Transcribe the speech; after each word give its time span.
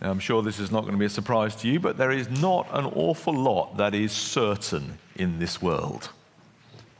I'm 0.00 0.20
sure 0.20 0.42
this 0.42 0.60
is 0.60 0.70
not 0.70 0.82
going 0.82 0.92
to 0.92 0.98
be 0.98 1.06
a 1.06 1.10
surprise 1.10 1.56
to 1.56 1.68
you, 1.68 1.80
but 1.80 1.96
there 1.96 2.12
is 2.12 2.28
not 2.28 2.68
an 2.72 2.84
awful 2.86 3.34
lot 3.34 3.76
that 3.78 3.94
is 3.94 4.12
certain 4.12 4.98
in 5.16 5.38
this 5.40 5.60
world. 5.60 6.10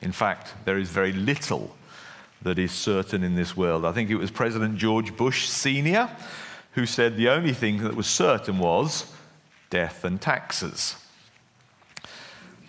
In 0.02 0.12
fact, 0.12 0.54
there 0.64 0.78
is 0.78 0.90
very 0.90 1.12
little 1.12 1.76
that 2.42 2.58
is 2.58 2.72
certain 2.72 3.22
in 3.22 3.34
this 3.34 3.56
world. 3.56 3.84
I 3.84 3.92
think 3.92 4.10
it 4.10 4.16
was 4.16 4.30
President 4.30 4.76
George 4.76 5.16
Bush 5.16 5.48
Sr. 5.48 6.10
who 6.72 6.86
said 6.86 7.16
the 7.16 7.28
only 7.28 7.52
thing 7.52 7.82
that 7.82 7.94
was 7.94 8.06
certain 8.06 8.58
was 8.58 9.12
death 9.70 10.04
and 10.04 10.20
taxes. 10.20 10.96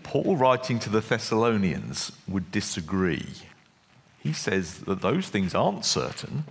Paul, 0.04 0.36
writing 0.38 0.80
to 0.80 0.89
the 0.89 1.02
Thessalonians, 1.02 2.11
would 2.27 2.52
disagree. 2.52 3.27
He 4.20 4.34
says 4.34 4.80
that 4.80 5.02
those 5.02 5.30
things 5.30 5.54
aren't 5.54 5.86
certain, 5.86 6.46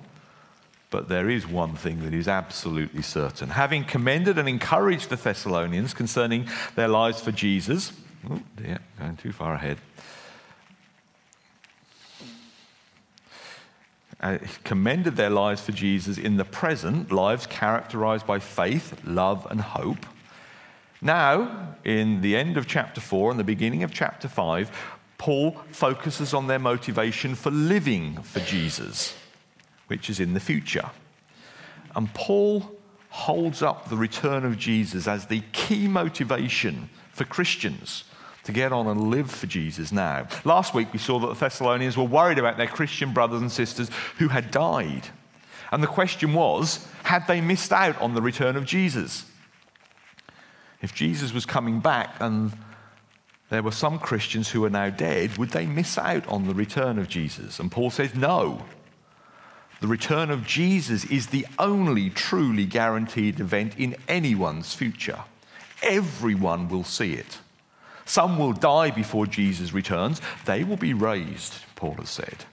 but 0.91 1.09
there 1.09 1.29
is 1.29 1.47
one 1.47 1.75
thing 1.75 2.03
that 2.05 2.15
is 2.15 2.29
absolutely 2.29 3.03
certain. 3.03 3.51
Having 3.51 3.85
commended 3.85 4.39
and 4.39 4.49
encouraged 4.49 5.11
the 5.11 5.17
Thessalonians 5.17 5.93
concerning 5.93 6.49
their 6.77 6.89
lives 6.89 7.21
for 7.21 7.33
Jesus, 7.33 7.93
oh 8.31 8.41
dear, 8.57 8.79
going 8.99 9.17
too 9.17 9.33
far 9.33 9.55
ahead. 9.55 9.79
Uh, 14.21 14.39
commended 14.65 15.15
their 15.15 15.31
lives 15.31 15.61
for 15.61 15.71
Jesus 15.71 16.19
in 16.19 16.39
the 16.39 16.45
present, 16.45 17.13
lives 17.13 17.47
characterized 17.47 18.27
by 18.27 18.41
faith, 18.41 19.01
love, 19.05 19.47
and 19.49 19.61
hope. 19.61 20.07
Now, 21.01 21.77
in 21.85 22.21
the 22.21 22.35
end 22.35 22.57
of 22.57 22.67
chapter 22.67 23.01
4 23.01 23.31
and 23.31 23.39
the 23.39 23.45
beginning 23.45 23.85
of 23.85 23.93
chapter 23.93 24.27
5, 24.27 24.97
Paul 25.19 25.57
focuses 25.71 26.35
on 26.35 26.49
their 26.49 26.59
motivation 26.59 27.37
for 27.37 27.53
living 27.53 28.21
for 28.23 28.41
Jesus, 28.41 29.15
which 29.89 30.09
is 30.09 30.21
in 30.21 30.35
the 30.35 30.41
future. 30.41 30.91
And 31.95 32.13
Paul 32.15 32.71
holds 33.11 33.63
up 33.63 33.89
the 33.89 33.97
return 33.97 34.45
of 34.45 34.59
Jesus 34.59 35.09
as 35.09 35.27
the 35.27 35.43
key 35.53 35.89
motivation 35.89 36.89
for 37.13 37.25
Christians 37.25 38.05
to 38.45 38.53
get 38.53 38.73
on 38.73 38.87
and 38.87 39.11
live 39.11 39.31
for 39.31 39.47
Jesus 39.47 39.93
now. 39.93 40.27
Last 40.45 40.73
week 40.73 40.93
we 40.93 40.99
saw 40.99 41.19
that 41.19 41.27
the 41.27 41.35
Thessalonians 41.35 41.97
were 41.97 42.05
worried 42.05 42.39
about 42.39 42.57
their 42.57 42.67
Christian 42.67 43.13
brothers 43.13 43.43
and 43.43 43.53
sisters 43.53 43.91
who 44.19 44.29
had 44.29 44.51
died. 44.51 45.09
And 45.71 45.83
the 45.83 45.89
question 45.89 46.33
was 46.33 46.87
had 47.03 47.27
they 47.27 47.41
missed 47.41 47.73
out 47.73 48.01
on 48.01 48.15
the 48.15 48.23
return 48.23 48.57
of 48.57 48.65
Jesus? 48.65 49.25
If 50.81 50.95
Jesus 50.95 51.33
was 51.33 51.45
coming 51.45 51.81
back 51.81 52.17
and 52.21 52.53
there 53.51 53.63
were 53.63 53.73
some 53.73 53.99
Christians 53.99 54.51
who 54.51 54.65
are 54.65 54.71
now 54.71 54.91
dead, 54.91 55.37
would 55.39 55.51
they 55.51 55.67
miss 55.67 55.99
out 55.99 56.27
on 56.29 56.47
the 56.47 56.55
return 56.55 56.99
of 56.99 57.09
Jesus? 57.09 57.59
And 57.59 57.73
Paul 57.73 57.91
says, 57.91 58.15
no. 58.15 58.65
The 59.81 59.87
return 59.87 60.31
of 60.31 60.47
Jesus 60.47 61.05
is 61.05 61.29
the 61.29 61.47
only 61.59 62.11
truly 62.11 62.65
guaranteed 62.65 63.39
event 63.39 63.79
in 63.79 63.95
anyone's 64.09 64.75
future. 64.75 65.21
Everyone 65.83 66.69
will 66.69 66.85
see 66.85 67.13
it. 67.13 67.39
Some 68.05 68.39
will 68.39 68.53
die 68.53 68.91
before 68.91 69.27
Jesus 69.27 69.73
returns. 69.73 70.21
They 70.47 70.65
will 70.65 70.77
be 70.77 70.95
raised, 70.95 71.55
Paul 71.77 71.95
has 71.95 72.11
said, 72.11 72.45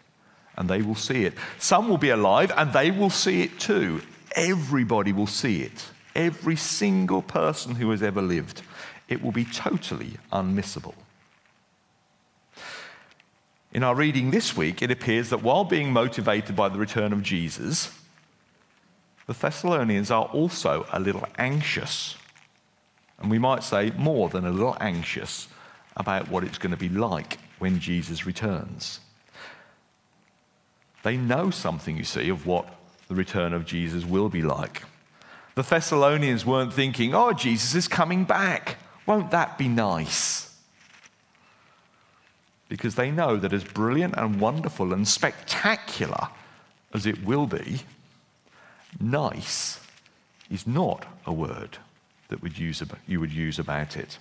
and 0.56 0.70
they 0.70 0.82
will 0.82 0.96
see 0.96 1.26
it. 1.26 1.34
Some 1.58 1.90
will 1.90 1.98
be 1.98 2.10
alive 2.10 2.52
and 2.56 2.74
they 2.74 2.92
will 2.92 3.10
see 3.10 3.42
it 3.42 3.60
too. 3.60 4.02
Everybody 4.36 5.14
will 5.14 5.28
see 5.28 5.62
it. 5.62 5.86
Every 6.14 6.56
single 6.56 7.22
person 7.22 7.76
who 7.76 7.90
has 7.92 8.04
ever 8.04 8.22
lived. 8.22 8.62
It 9.08 9.22
will 9.24 9.32
be 9.32 9.46
totally 9.46 10.18
unmissable. 10.32 10.96
In 13.76 13.84
our 13.84 13.94
reading 13.94 14.32
this 14.32 14.56
week, 14.56 14.82
it 14.82 14.90
appears 14.90 15.32
that 15.32 15.44
while 15.44 15.66
being 15.66 15.92
motivated 15.92 16.56
by 16.56 16.70
the 16.70 16.80
return 16.80 17.12
of 17.12 17.22
Jesus, 17.22 17.92
the 19.28 19.34
Thessalonians 19.34 20.10
are 20.10 20.28
also 20.28 20.86
a 20.94 21.00
little 21.02 21.28
anxious 21.38 22.16
and 23.20 23.30
we 23.30 23.38
might 23.38 23.66
say 23.66 23.92
more 23.98 24.30
than 24.30 24.46
a 24.46 24.50
little 24.50 24.78
anxious 24.80 25.50
about 25.98 26.30
what 26.30 26.46
it's 26.46 26.58
going 26.58 26.72
to 26.72 26.78
be 26.78 26.88
like 26.88 27.38
when 27.60 27.82
Jesus 27.82 28.26
returns. 28.26 29.02
They 31.04 31.18
know 31.18 31.50
something, 31.50 31.98
you 31.98 32.06
see, 32.06 32.30
of 32.30 32.48
what 32.48 32.74
the 33.10 33.16
return 33.16 33.52
of 33.52 33.66
Jesus 33.66 34.06
will 34.06 34.30
be 34.30 34.42
like. 34.42 34.84
The 35.56 35.64
Thessalonians 35.64 36.46
weren't 36.46 36.72
thinking, 36.72 37.14
oh, 37.14 37.34
Jesus 37.34 37.76
is 37.76 37.90
coming 37.90 38.24
back. 38.24 38.78
Won't 39.06 39.32
that 39.32 39.58
be 39.58 39.68
nice? 39.68 40.55
Because 42.68 42.96
they 42.96 43.12
know 43.12 43.38
that 43.38 43.54
as 43.54 43.64
brilliant 43.64 44.16
and 44.18 44.40
wonderful 44.40 44.94
and 44.94 45.08
spectacular 45.08 46.30
as 46.94 47.06
it 47.06 47.24
will 47.24 47.46
be, 47.46 47.82
nice 49.00 49.80
is 50.50 50.66
not 50.66 51.06
a 51.26 51.34
word 51.34 51.78
that 52.30 52.42
would 52.42 52.58
use, 52.58 52.82
you 53.08 53.20
would 53.20 53.32
use 53.32 53.60
about 53.60 53.98
it. 53.98 54.18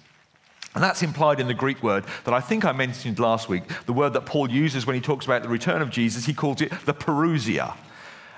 And 0.74 0.82
that's 0.82 1.02
implied 1.02 1.38
in 1.38 1.46
the 1.46 1.54
Greek 1.54 1.82
word 1.82 2.04
that 2.24 2.34
I 2.34 2.40
think 2.40 2.64
I 2.64 2.72
mentioned 2.72 3.20
last 3.20 3.48
week, 3.48 3.62
the 3.86 3.92
word 3.92 4.12
that 4.14 4.26
Paul 4.26 4.50
uses 4.50 4.86
when 4.86 4.94
he 4.94 5.00
talks 5.00 5.24
about 5.24 5.42
the 5.42 5.48
return 5.48 5.80
of 5.80 5.90
Jesus. 5.90 6.26
He 6.26 6.34
calls 6.34 6.60
it 6.60 6.72
the 6.84 6.94
parousia. 6.94 7.76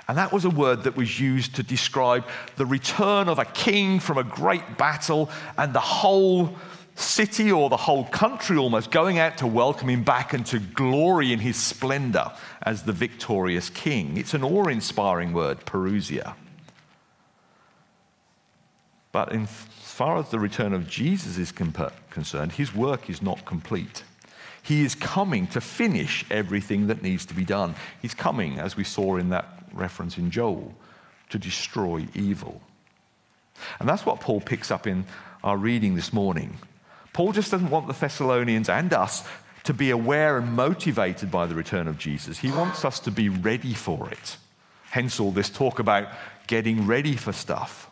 And 0.09 0.19
that 0.19 0.33
was 0.33 0.45
a 0.45 0.51
word 0.51 0.85
that 0.85 0.97
was 0.97 1.19
used 1.19 1.57
to 1.57 1.63
describe 1.63 2.25
the 2.57 2.67
return 2.67 3.29
of 3.29 3.39
a 3.39 3.45
king 3.45 3.99
from 3.99 4.19
a 4.19 4.23
great 4.23 4.77
battle 4.77 5.31
and 5.59 5.73
the 5.73 5.81
whole 5.81 6.57
city 6.97 7.53
or 7.53 7.69
the 7.69 7.77
whole 7.77 8.05
country 8.05 8.57
almost 8.57 8.91
going 8.91 9.19
out 9.19 9.39
to 9.39 9.47
welcome 9.47 9.91
him 9.91 10.03
back 10.03 10.33
and 10.33 10.45
to 10.47 10.59
glory 10.59 11.33
in 11.33 11.39
his 11.39 11.57
splendor 11.57 12.33
as 12.63 12.83
the 12.83 12.93
victorious 12.93 13.71
king. 13.71 14.17
It's 14.17 14.35
an 14.35 14.43
awe 14.43 14.67
inspiring 14.67 15.33
word, 15.33 15.65
parousia. 15.67 16.35
But 19.13 19.33
in, 19.33 19.43
as 19.43 19.93
far 19.93 20.19
as 20.19 20.31
the 20.31 20.39
return 20.39 20.73
of 20.73 20.89
Jesus 20.89 21.39
is 21.39 21.53
concerned, 21.53 22.53
his 22.53 22.75
work 22.75 23.09
is 23.09 23.23
not 23.23 23.45
complete. 23.45 24.03
He 24.63 24.85
is 24.85 24.95
coming 24.95 25.47
to 25.49 25.61
finish 25.61 26.25
everything 26.31 26.89
that 26.89 27.03
needs 27.03 27.25
to 27.27 27.35
be 27.35 27.45
done. 27.45 27.77
He's 28.03 28.15
coming, 28.15 28.59
as 28.59 28.77
we 28.77 28.85
saw 28.85 29.17
in 29.17 29.29
that 29.29 29.47
reference 29.73 30.19
in 30.19 30.31
Joel, 30.31 30.75
to 31.31 31.39
destroy 31.39 32.07
evil. 32.15 32.61
And 33.79 33.89
that's 33.89 34.05
what 34.05 34.21
Paul 34.21 34.41
picks 34.41 34.71
up 34.71 34.87
in 34.87 35.05
our 35.45 35.57
reading 35.57 35.95
this 35.95 36.13
morning. 36.13 36.59
Paul 37.17 37.33
just 37.33 37.51
doesn't 37.51 37.71
want 37.71 37.87
the 37.87 37.95
Thessalonians 37.95 38.69
and 38.69 38.93
us 38.93 39.25
to 39.65 39.73
be 39.73 39.89
aware 39.89 40.37
and 40.37 40.53
motivated 40.53 41.31
by 41.31 41.47
the 41.47 41.55
return 41.55 41.89
of 41.89 41.97
Jesus. 41.97 42.37
He 42.37 42.51
wants 42.51 42.85
us 42.85 43.01
to 43.01 43.11
be 43.11 43.31
ready 43.31 43.73
for 43.73 44.11
it. 44.11 44.37
Hence, 44.91 45.19
all 45.19 45.31
this 45.31 45.49
talk 45.49 45.79
about 45.79 46.09
getting 46.47 46.87
ready 46.87 47.17
for 47.17 47.33
stuff 47.33 47.91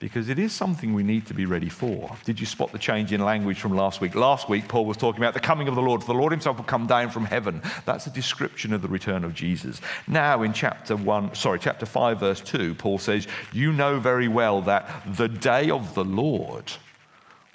because 0.00 0.28
it 0.28 0.38
is 0.38 0.52
something 0.52 0.92
we 0.92 1.02
need 1.02 1.24
to 1.28 1.32
be 1.34 1.46
ready 1.46 1.70
for. 1.70 2.14
Did 2.26 2.38
you 2.38 2.44
spot 2.44 2.72
the 2.72 2.78
change 2.78 3.10
in 3.10 3.24
language 3.24 3.58
from 3.58 3.74
last 3.74 4.02
week? 4.02 4.14
Last 4.14 4.50
week, 4.50 4.68
Paul 4.68 4.84
was 4.84 4.98
talking 4.98 5.22
about 5.22 5.32
the 5.32 5.40
coming 5.40 5.66
of 5.66 5.76
the 5.76 5.80
Lord. 5.80 6.02
For 6.02 6.12
the 6.12 6.20
Lord 6.20 6.32
himself 6.32 6.58
will 6.58 6.64
come 6.64 6.86
down 6.86 7.08
from 7.08 7.24
heaven. 7.24 7.62
That's 7.86 8.06
a 8.06 8.10
description 8.10 8.74
of 8.74 8.82
the 8.82 8.88
return 8.88 9.24
of 9.24 9.32
Jesus. 9.32 9.80
Now, 10.06 10.42
in 10.42 10.52
chapter 10.52 10.94
1, 10.94 11.36
sorry, 11.36 11.58
chapter 11.58 11.86
5, 11.86 12.20
verse 12.20 12.42
2, 12.42 12.74
Paul 12.74 12.98
says, 12.98 13.26
You 13.50 13.72
know 13.72 13.98
very 13.98 14.28
well 14.28 14.60
that 14.60 15.16
the 15.16 15.28
day 15.28 15.70
of 15.70 15.94
the 15.94 16.04
Lord 16.04 16.70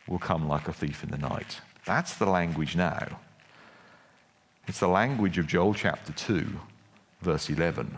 will 0.08 0.20
come 0.20 0.48
like 0.48 0.68
a 0.68 0.74
thief 0.74 1.04
in 1.04 1.10
the 1.10 1.18
night. 1.18 1.62
That's 1.86 2.16
the 2.16 2.26
language 2.26 2.76
now. 2.76 3.20
It's 4.68 4.80
the 4.80 4.88
language 4.88 5.38
of 5.38 5.48
Joel 5.48 5.74
chapter 5.74 6.14
2, 6.14 6.48
verse 7.22 7.50
11. 7.50 7.98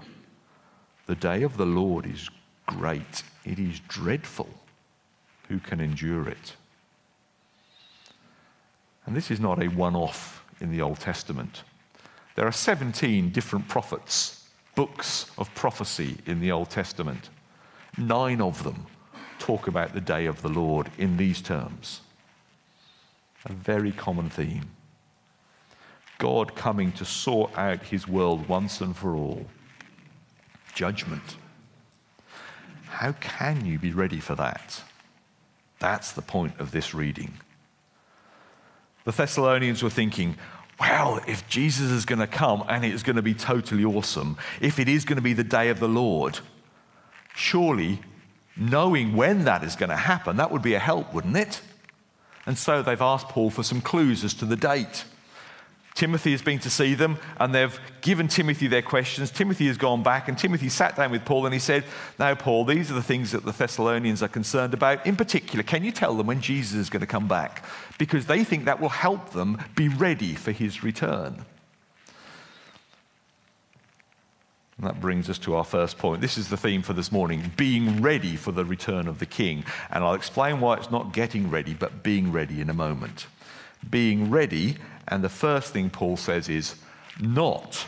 The 1.05 1.15
day 1.15 1.43
of 1.43 1.57
the 1.57 1.65
Lord 1.65 2.05
is 2.05 2.29
great 2.65 3.23
it 3.45 3.59
is 3.59 3.79
dreadful. 3.87 4.49
Who 5.47 5.59
can 5.59 5.79
endure 5.79 6.27
it? 6.27 6.55
And 9.05 9.15
this 9.15 9.29
is 9.29 9.39
not 9.39 9.61
a 9.61 9.67
one 9.67 9.95
off 9.95 10.43
in 10.59 10.71
the 10.71 10.81
Old 10.81 10.99
Testament. 10.99 11.63
There 12.33 12.47
are 12.47 12.51
17 12.51 13.29
different 13.29 13.67
prophets, 13.67 14.47
books 14.73 15.31
of 15.37 15.53
prophecy 15.53 16.17
in 16.25 16.39
the 16.39 16.51
Old 16.51 16.71
Testament. 16.71 17.29
Nine 17.97 18.41
of 18.41 18.63
them 18.63 18.87
talk 19.39 19.67
about 19.67 19.93
the 19.93 20.01
day 20.01 20.25
of 20.25 20.41
the 20.41 20.49
Lord 20.49 20.89
in 20.97 21.17
these 21.17 21.41
terms. 21.41 22.01
A 23.45 23.53
very 23.53 23.91
common 23.91 24.29
theme. 24.29 24.69
God 26.17 26.55
coming 26.55 26.91
to 26.93 27.05
sort 27.05 27.55
out 27.57 27.83
his 27.83 28.07
world 28.07 28.47
once 28.47 28.81
and 28.81 28.95
for 28.95 29.15
all. 29.15 29.45
Judgment. 30.73 31.37
How 32.87 33.11
can 33.13 33.65
you 33.65 33.77
be 33.77 33.91
ready 33.91 34.19
for 34.19 34.35
that? 34.35 34.81
That's 35.79 36.13
the 36.13 36.21
point 36.21 36.59
of 36.59 36.71
this 36.71 36.93
reading. 36.93 37.33
The 39.03 39.11
Thessalonians 39.11 39.83
were 39.83 39.89
thinking, 39.89 40.37
well, 40.79 41.21
if 41.27 41.47
Jesus 41.47 41.91
is 41.91 42.05
going 42.05 42.19
to 42.19 42.27
come 42.27 42.63
and 42.67 42.83
it's 42.83 43.03
going 43.03 43.15
to 43.15 43.21
be 43.21 43.33
totally 43.33 43.85
awesome, 43.85 44.37
if 44.59 44.79
it 44.79 44.89
is 44.89 45.05
going 45.05 45.17
to 45.17 45.21
be 45.21 45.33
the 45.33 45.43
day 45.43 45.69
of 45.69 45.79
the 45.79 45.87
Lord, 45.87 46.39
surely 47.35 47.99
knowing 48.57 49.15
when 49.15 49.45
that 49.45 49.63
is 49.63 49.75
going 49.75 49.89
to 49.89 49.95
happen, 49.95 50.37
that 50.37 50.51
would 50.51 50.61
be 50.61 50.73
a 50.73 50.79
help, 50.79 51.13
wouldn't 51.13 51.37
it? 51.37 51.61
And 52.45 52.57
so 52.57 52.81
they've 52.81 53.01
asked 53.01 53.29
Paul 53.29 53.49
for 53.49 53.63
some 53.63 53.81
clues 53.81 54.23
as 54.23 54.33
to 54.35 54.45
the 54.45 54.55
date. 54.55 55.05
Timothy 55.95 56.31
has 56.31 56.41
been 56.41 56.59
to 56.59 56.69
see 56.69 56.93
them 56.93 57.17
and 57.37 57.55
they've 57.55 57.79
given 58.01 58.27
Timothy 58.27 58.67
their 58.67 58.81
questions. 58.81 59.31
Timothy 59.31 59.67
has 59.67 59.77
gone 59.77 60.03
back 60.03 60.27
and 60.27 60.37
Timothy 60.37 60.67
sat 60.67 60.97
down 60.97 61.09
with 61.09 61.23
Paul 61.23 61.45
and 61.45 61.53
he 61.53 61.59
said, 61.59 61.85
Now, 62.19 62.35
Paul, 62.35 62.65
these 62.65 62.91
are 62.91 62.95
the 62.95 63.01
things 63.01 63.31
that 63.31 63.45
the 63.45 63.53
Thessalonians 63.53 64.21
are 64.21 64.27
concerned 64.27 64.73
about. 64.73 65.05
In 65.07 65.15
particular, 65.15 65.63
can 65.63 65.85
you 65.85 65.93
tell 65.93 66.13
them 66.13 66.27
when 66.27 66.41
Jesus 66.41 66.77
is 66.77 66.89
going 66.89 66.99
to 66.99 67.07
come 67.07 67.29
back? 67.29 67.63
Because 67.97 68.25
they 68.25 68.43
think 68.43 68.65
that 68.65 68.81
will 68.81 68.89
help 68.89 69.29
them 69.29 69.57
be 69.75 69.87
ready 69.87 70.35
for 70.35 70.51
his 70.51 70.83
return. 70.83 71.45
And 74.77 74.87
that 74.87 74.99
brings 74.99 75.29
us 75.29 75.37
to 75.39 75.55
our 75.55 75.63
first 75.63 75.97
point. 75.97 76.21
This 76.21 76.37
is 76.37 76.49
the 76.49 76.57
theme 76.57 76.81
for 76.81 76.93
this 76.93 77.11
morning 77.11 77.51
being 77.55 78.01
ready 78.01 78.35
for 78.35 78.51
the 78.51 78.65
return 78.65 79.07
of 79.07 79.19
the 79.19 79.25
king. 79.25 79.63
And 79.89 80.03
I'll 80.03 80.15
explain 80.15 80.59
why 80.59 80.75
it's 80.75 80.91
not 80.91 81.13
getting 81.13 81.49
ready, 81.49 81.73
but 81.73 82.03
being 82.03 82.31
ready 82.31 82.59
in 82.59 82.69
a 82.69 82.73
moment. 82.73 83.27
Being 83.89 84.29
ready 84.29 84.75
and 85.07 85.23
the 85.23 85.29
first 85.29 85.71
thing 85.71 85.89
Paul 85.89 86.17
says 86.17 86.49
is 86.49 86.75
not 87.19 87.85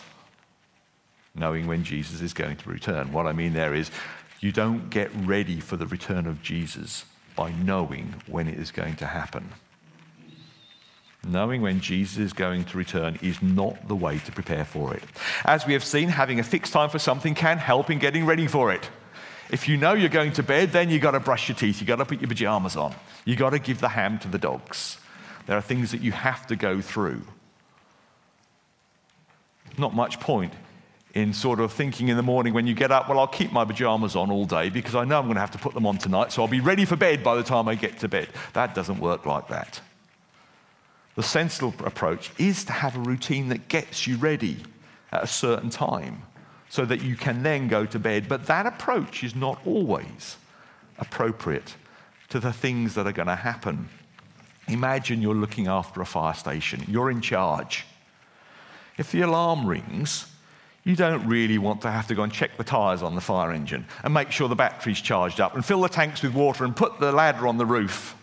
knowing 1.36 1.68
when 1.68 1.84
Jesus 1.84 2.22
is 2.22 2.34
going 2.34 2.58
to 2.58 2.70
return. 2.70 3.12
What 3.12 3.28
I 3.28 3.34
mean 3.34 3.54
there 3.54 3.74
is 3.74 3.92
you 4.40 4.52
don't 4.52 4.90
get 4.90 5.12
ready 5.14 5.60
for 5.60 5.78
the 5.78 5.88
return 5.88 6.28
of 6.28 6.42
Jesus 6.42 7.06
by 7.36 7.52
knowing 7.52 8.16
when 8.28 8.48
it 8.48 8.58
is 8.58 8.72
going 8.72 8.96
to 8.98 9.06
happen. 9.06 9.52
Knowing 11.28 11.62
when 11.62 11.82
Jesus 11.82 12.18
is 12.18 12.34
going 12.34 12.64
to 12.64 12.78
return 12.78 13.20
is 13.22 13.42
not 13.42 13.88
the 13.90 13.96
way 13.96 14.18
to 14.20 14.32
prepare 14.32 14.64
for 14.64 14.94
it. 14.94 15.04
As 15.44 15.68
we 15.68 15.74
have 15.74 15.84
seen, 15.84 16.08
having 16.08 16.40
a 16.40 16.44
fixed 16.44 16.72
time 16.72 16.90
for 16.90 17.00
something 17.00 17.36
can 17.36 17.58
help 17.58 17.90
in 17.90 18.00
getting 18.00 18.26
ready 18.26 18.48
for 18.48 18.72
it. 18.72 18.90
If 19.50 19.68
you 19.68 19.76
know 19.78 19.94
you're 19.94 20.10
going 20.10 20.32
to 20.34 20.44
bed, 20.44 20.72
then 20.72 20.90
you've 20.90 21.02
got 21.02 21.12
to 21.12 21.20
brush 21.20 21.50
your 21.50 21.58
teeth, 21.58 21.80
you've 21.80 21.88
got 21.88 21.98
to 21.98 22.06
put 22.06 22.22
your 22.22 22.30
pajamas 22.30 22.78
on, 22.78 22.96
you've 23.26 23.40
got 23.40 23.50
to 23.50 23.60
give 23.60 23.82
the 23.82 23.90
ham 23.90 24.20
to 24.20 24.28
the 24.30 24.38
dogs. 24.38 25.00
There 25.48 25.58
are 25.58 25.62
things 25.62 25.92
that 25.92 26.02
you 26.02 26.12
have 26.14 26.48
to 26.48 26.56
go 26.56 26.82
through. 26.82 27.22
Not 29.78 29.94
much 29.94 30.20
point 30.20 30.54
in 31.14 31.34
sort 31.34 31.60
of 31.60 31.72
thinking 31.72 32.10
in 32.10 32.18
the 32.18 32.24
morning 32.24 32.54
when 32.54 32.68
you 32.68 32.74
get 32.74 32.92
up, 32.92 33.10
well, 33.10 33.20
I'll 33.20 33.28
keep 33.28 33.52
my 33.52 33.66
pajamas 33.66 34.16
on 34.16 34.32
all 34.32 34.46
day 34.46 34.70
because 34.70 34.96
I 34.96 35.04
know 35.04 35.20
I'm 35.20 35.26
going 35.26 35.36
to 35.36 35.42
have 35.42 35.52
to 35.52 35.58
put 35.58 35.74
them 35.74 35.86
on 35.86 35.98
tonight, 35.98 36.32
so 36.32 36.42
I'll 36.42 36.48
be 36.48 36.60
ready 36.60 36.86
for 36.86 36.96
bed 36.96 37.24
by 37.24 37.36
the 37.36 37.44
time 37.44 37.68
I 37.68 37.76
get 37.76 38.00
to 38.00 38.08
bed. 38.08 38.30
That 38.54 38.76
doesn't 38.76 39.00
work 39.00 39.26
like 39.26 39.48
that. 39.50 39.82
The 41.18 41.24
sensible 41.24 41.74
approach 41.84 42.32
is 42.38 42.64
to 42.66 42.72
have 42.72 42.96
a 42.96 43.00
routine 43.00 43.50
that 43.50 43.70
gets 43.70 44.06
you 44.06 44.18
ready 44.18 44.58
at 45.12 45.24
a 45.24 45.28
certain 45.28 45.72
time 45.72 46.22
so 46.70 46.86
that 46.86 47.02
you 47.02 47.16
can 47.16 47.42
then 47.42 47.68
go 47.68 47.88
to 47.88 47.98
bed. 47.98 48.30
But 48.30 48.46
that 48.46 48.68
approach 48.68 49.24
is 49.24 49.36
not 49.36 49.60
always 49.66 50.38
appropriate 51.00 51.76
to 52.30 52.40
the 52.40 52.54
things 52.54 52.94
that 52.94 53.08
are 53.08 53.12
going 53.12 53.30
to 53.30 53.36
happen. 53.36 53.90
Imagine 54.68 55.20
you're 55.24 55.34
looking 55.34 55.66
after 55.66 56.02
a 56.02 56.06
fire 56.06 56.36
station, 56.36 56.84
you're 56.88 57.10
in 57.10 57.22
charge. 57.22 57.88
If 59.00 59.12
the 59.12 59.22
alarm 59.22 59.66
rings, 59.66 60.32
you 60.84 60.96
don't 60.96 61.26
really 61.28 61.58
want 61.58 61.82
to 61.82 61.90
have 61.90 62.06
to 62.10 62.16
go 62.16 62.22
and 62.22 62.32
check 62.32 62.58
the 62.58 62.64
tyres 62.64 63.02
on 63.02 63.16
the 63.16 63.22
fire 63.22 63.52
engine 63.52 63.88
and 64.04 64.14
make 64.14 64.30
sure 64.30 64.48
the 64.48 64.56
battery's 64.56 65.02
charged 65.02 65.42
up 65.42 65.56
and 65.56 65.66
fill 65.66 65.82
the 65.82 65.90
tanks 65.90 66.22
with 66.22 66.36
water 66.36 66.64
and 66.64 66.76
put 66.76 67.00
the 67.00 67.12
ladder 67.12 67.48
on 67.48 67.58
the 67.58 67.66
roof. 67.66 68.17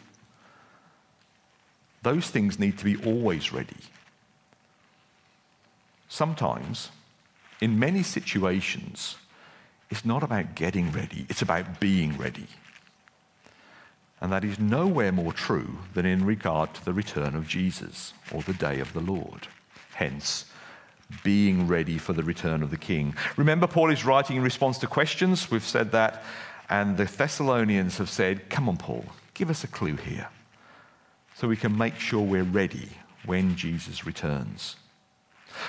Those 2.05 2.29
things 2.29 2.59
need 2.59 2.77
to 2.79 2.85
be 2.85 2.97
always 3.03 3.51
ready. 3.51 3.79
Sometimes, 6.07 6.91
in 7.63 7.79
many 7.79 8.03
situations, 8.03 9.17
it's 9.91 10.05
not 10.05 10.23
about 10.23 10.55
getting 10.55 10.93
ready, 10.93 11.25
it's 11.31 11.41
about 11.41 11.81
being 11.81 12.19
ready. 12.19 12.47
And 14.21 14.31
that 14.33 14.45
is 14.45 14.59
nowhere 14.59 15.13
more 15.13 15.33
true 15.33 15.79
than 15.95 16.05
in 16.05 16.27
regard 16.27 16.75
to 16.75 16.85
the 16.85 16.93
return 16.93 17.35
of 17.35 17.49
Jesus 17.49 18.13
or 18.31 18.43
the 18.43 18.53
day 18.53 18.81
of 18.81 18.93
the 18.93 19.01
Lord. 19.01 19.49
Hence, 19.95 20.45
being 21.23 21.67
ready 21.67 21.97
for 21.97 22.13
the 22.13 22.23
return 22.23 22.63
of 22.63 22.71
the 22.71 22.77
King. 22.77 23.15
Remember, 23.39 23.67
Paul 23.67 23.91
is 23.91 24.05
writing 24.05 24.37
in 24.37 24.43
response 24.43 24.77
to 24.79 24.87
questions. 24.87 25.51
We've 25.51 25.63
said 25.63 25.93
that. 25.93 26.23
And 26.69 26.99
the 26.99 27.05
Thessalonians 27.05 27.97
have 27.97 28.11
said, 28.11 28.51
Come 28.51 28.69
on, 28.69 28.77
Paul, 28.77 29.07
give 29.33 29.49
us 29.49 29.65
a 29.65 29.69
clue 29.69 29.97
here 29.97 30.29
so 31.35 31.49
we 31.49 31.57
can 31.57 31.77
make 31.77 31.99
sure 31.99 32.23
we're 32.23 32.43
ready 32.43 32.89
when 33.27 33.57
Jesus 33.57 34.07
returns. 34.07 34.77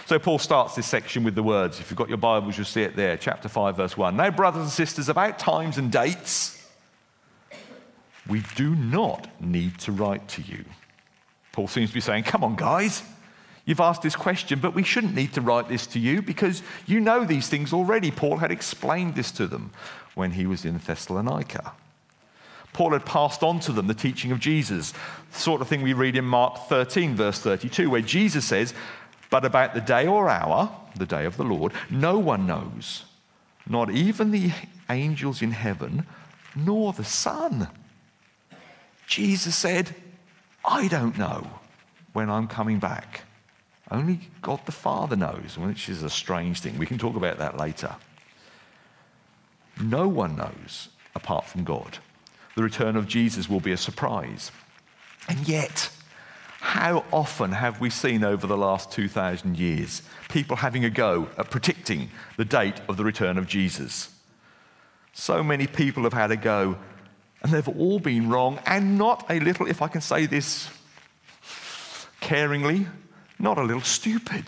So, 0.07 0.17
Paul 0.17 0.39
starts 0.39 0.75
this 0.75 0.87
section 0.87 1.23
with 1.23 1.35
the 1.35 1.43
words. 1.43 1.79
If 1.79 1.91
you've 1.91 1.97
got 1.97 2.09
your 2.09 2.17
Bibles, 2.17 2.57
you'll 2.57 2.65
see 2.65 2.81
it 2.81 2.95
there, 2.95 3.17
chapter 3.17 3.47
5, 3.47 3.77
verse 3.77 3.95
1. 3.95 4.17
Now, 4.17 4.31
brothers 4.31 4.63
and 4.63 4.71
sisters, 4.71 5.09
about 5.09 5.37
times 5.37 5.77
and 5.77 5.91
dates 5.91 6.55
we 8.27 8.41
do 8.55 8.75
not 8.75 9.29
need 9.41 9.77
to 9.79 9.91
write 9.91 10.27
to 10.29 10.41
you. 10.41 10.65
Paul 11.51 11.67
seems 11.67 11.89
to 11.89 11.93
be 11.93 12.01
saying, 12.01 12.23
Come 12.23 12.43
on, 12.43 12.55
guys. 12.55 13.03
You've 13.65 13.79
asked 13.79 14.03
this 14.03 14.15
question, 14.15 14.59
but 14.59 14.75
we 14.75 14.83
shouldn't 14.83 15.15
need 15.15 15.33
to 15.33 15.41
write 15.41 15.67
this 15.69 15.87
to 15.87 15.99
you 15.99 16.21
because 16.21 16.61
you 16.85 16.99
know 16.99 17.25
these 17.25 17.47
things 17.47 17.73
already. 17.73 18.11
Paul 18.11 18.37
had 18.37 18.51
explained 18.51 19.15
this 19.15 19.31
to 19.31 19.47
them 19.47 19.71
when 20.13 20.31
he 20.31 20.45
was 20.45 20.65
in 20.65 20.77
Thessalonica. 20.77 21.73
Paul 22.75 22.91
had 22.91 23.05
passed 23.05 23.41
on 23.41 23.59
to 23.61 23.71
them 23.71 23.87
the 23.87 23.93
teaching 23.93 24.31
of 24.31 24.39
Jesus, 24.39 24.91
the 24.91 25.39
sort 25.39 25.61
of 25.61 25.67
thing 25.67 25.81
we 25.81 25.93
read 25.93 26.15
in 26.15 26.25
Mark 26.25 26.67
13, 26.67 27.15
verse 27.15 27.39
32, 27.39 27.89
where 27.89 28.01
Jesus 28.01 28.45
says, 28.45 28.73
But 29.29 29.45
about 29.45 29.73
the 29.73 29.81
day 29.81 30.05
or 30.05 30.29
hour, 30.29 30.69
the 30.95 31.05
day 31.05 31.25
of 31.25 31.37
the 31.37 31.43
Lord, 31.43 31.71
no 31.89 32.19
one 32.19 32.45
knows, 32.45 33.05
not 33.67 33.89
even 33.91 34.31
the 34.31 34.51
angels 34.89 35.41
in 35.41 35.51
heaven, 35.51 36.05
nor 36.55 36.93
the 36.93 37.03
Son 37.03 37.69
Jesus 39.07 39.55
said, 39.55 39.95
I 40.63 40.87
don't 40.87 41.17
know 41.17 41.47
when 42.13 42.29
I'm 42.29 42.47
coming 42.47 42.79
back. 42.79 43.21
Only 43.91 44.19
God 44.41 44.61
the 44.65 44.71
Father 44.71 45.15
knows, 45.15 45.57
which 45.57 45.89
is 45.89 46.01
a 46.01 46.09
strange 46.09 46.61
thing. 46.61 46.77
We 46.77 46.87
can 46.87 46.97
talk 46.97 47.15
about 47.15 47.37
that 47.37 47.57
later. 47.57 47.95
No 49.79 50.07
one 50.07 50.35
knows 50.35 50.89
apart 51.13 51.45
from 51.45 51.63
God. 51.63 51.99
The 52.55 52.63
return 52.63 52.95
of 52.95 53.07
Jesus 53.07 53.49
will 53.49 53.59
be 53.59 53.71
a 53.71 53.77
surprise. 53.77 54.51
And 55.27 55.47
yet, 55.47 55.89
how 56.59 57.05
often 57.11 57.51
have 57.51 57.79
we 57.79 57.89
seen 57.89 58.23
over 58.23 58.47
the 58.47 58.57
last 58.57 58.91
2,000 58.91 59.57
years 59.57 60.01
people 60.29 60.57
having 60.57 60.83
a 60.85 60.89
go 60.89 61.27
at 61.37 61.51
predicting 61.51 62.09
the 62.37 62.45
date 62.45 62.81
of 62.87 62.97
the 62.97 63.03
return 63.03 63.37
of 63.37 63.47
Jesus? 63.47 64.09
So 65.13 65.43
many 65.43 65.67
people 65.67 66.03
have 66.03 66.13
had 66.13 66.31
a 66.31 66.37
go 66.37 66.77
and 67.45 67.53
they've 67.53 67.77
all 67.77 67.99
been 67.99 68.27
wrong, 68.27 68.59
and 68.65 68.97
not 68.97 69.23
a 69.29 69.39
little, 69.39 69.67
if 69.67 69.79
I 69.79 69.87
can 69.87 70.01
say 70.01 70.25
this 70.25 70.67
caringly, 72.19 72.87
not 73.37 73.59
a 73.59 73.63
little 73.63 73.83
stupid. 73.83 74.45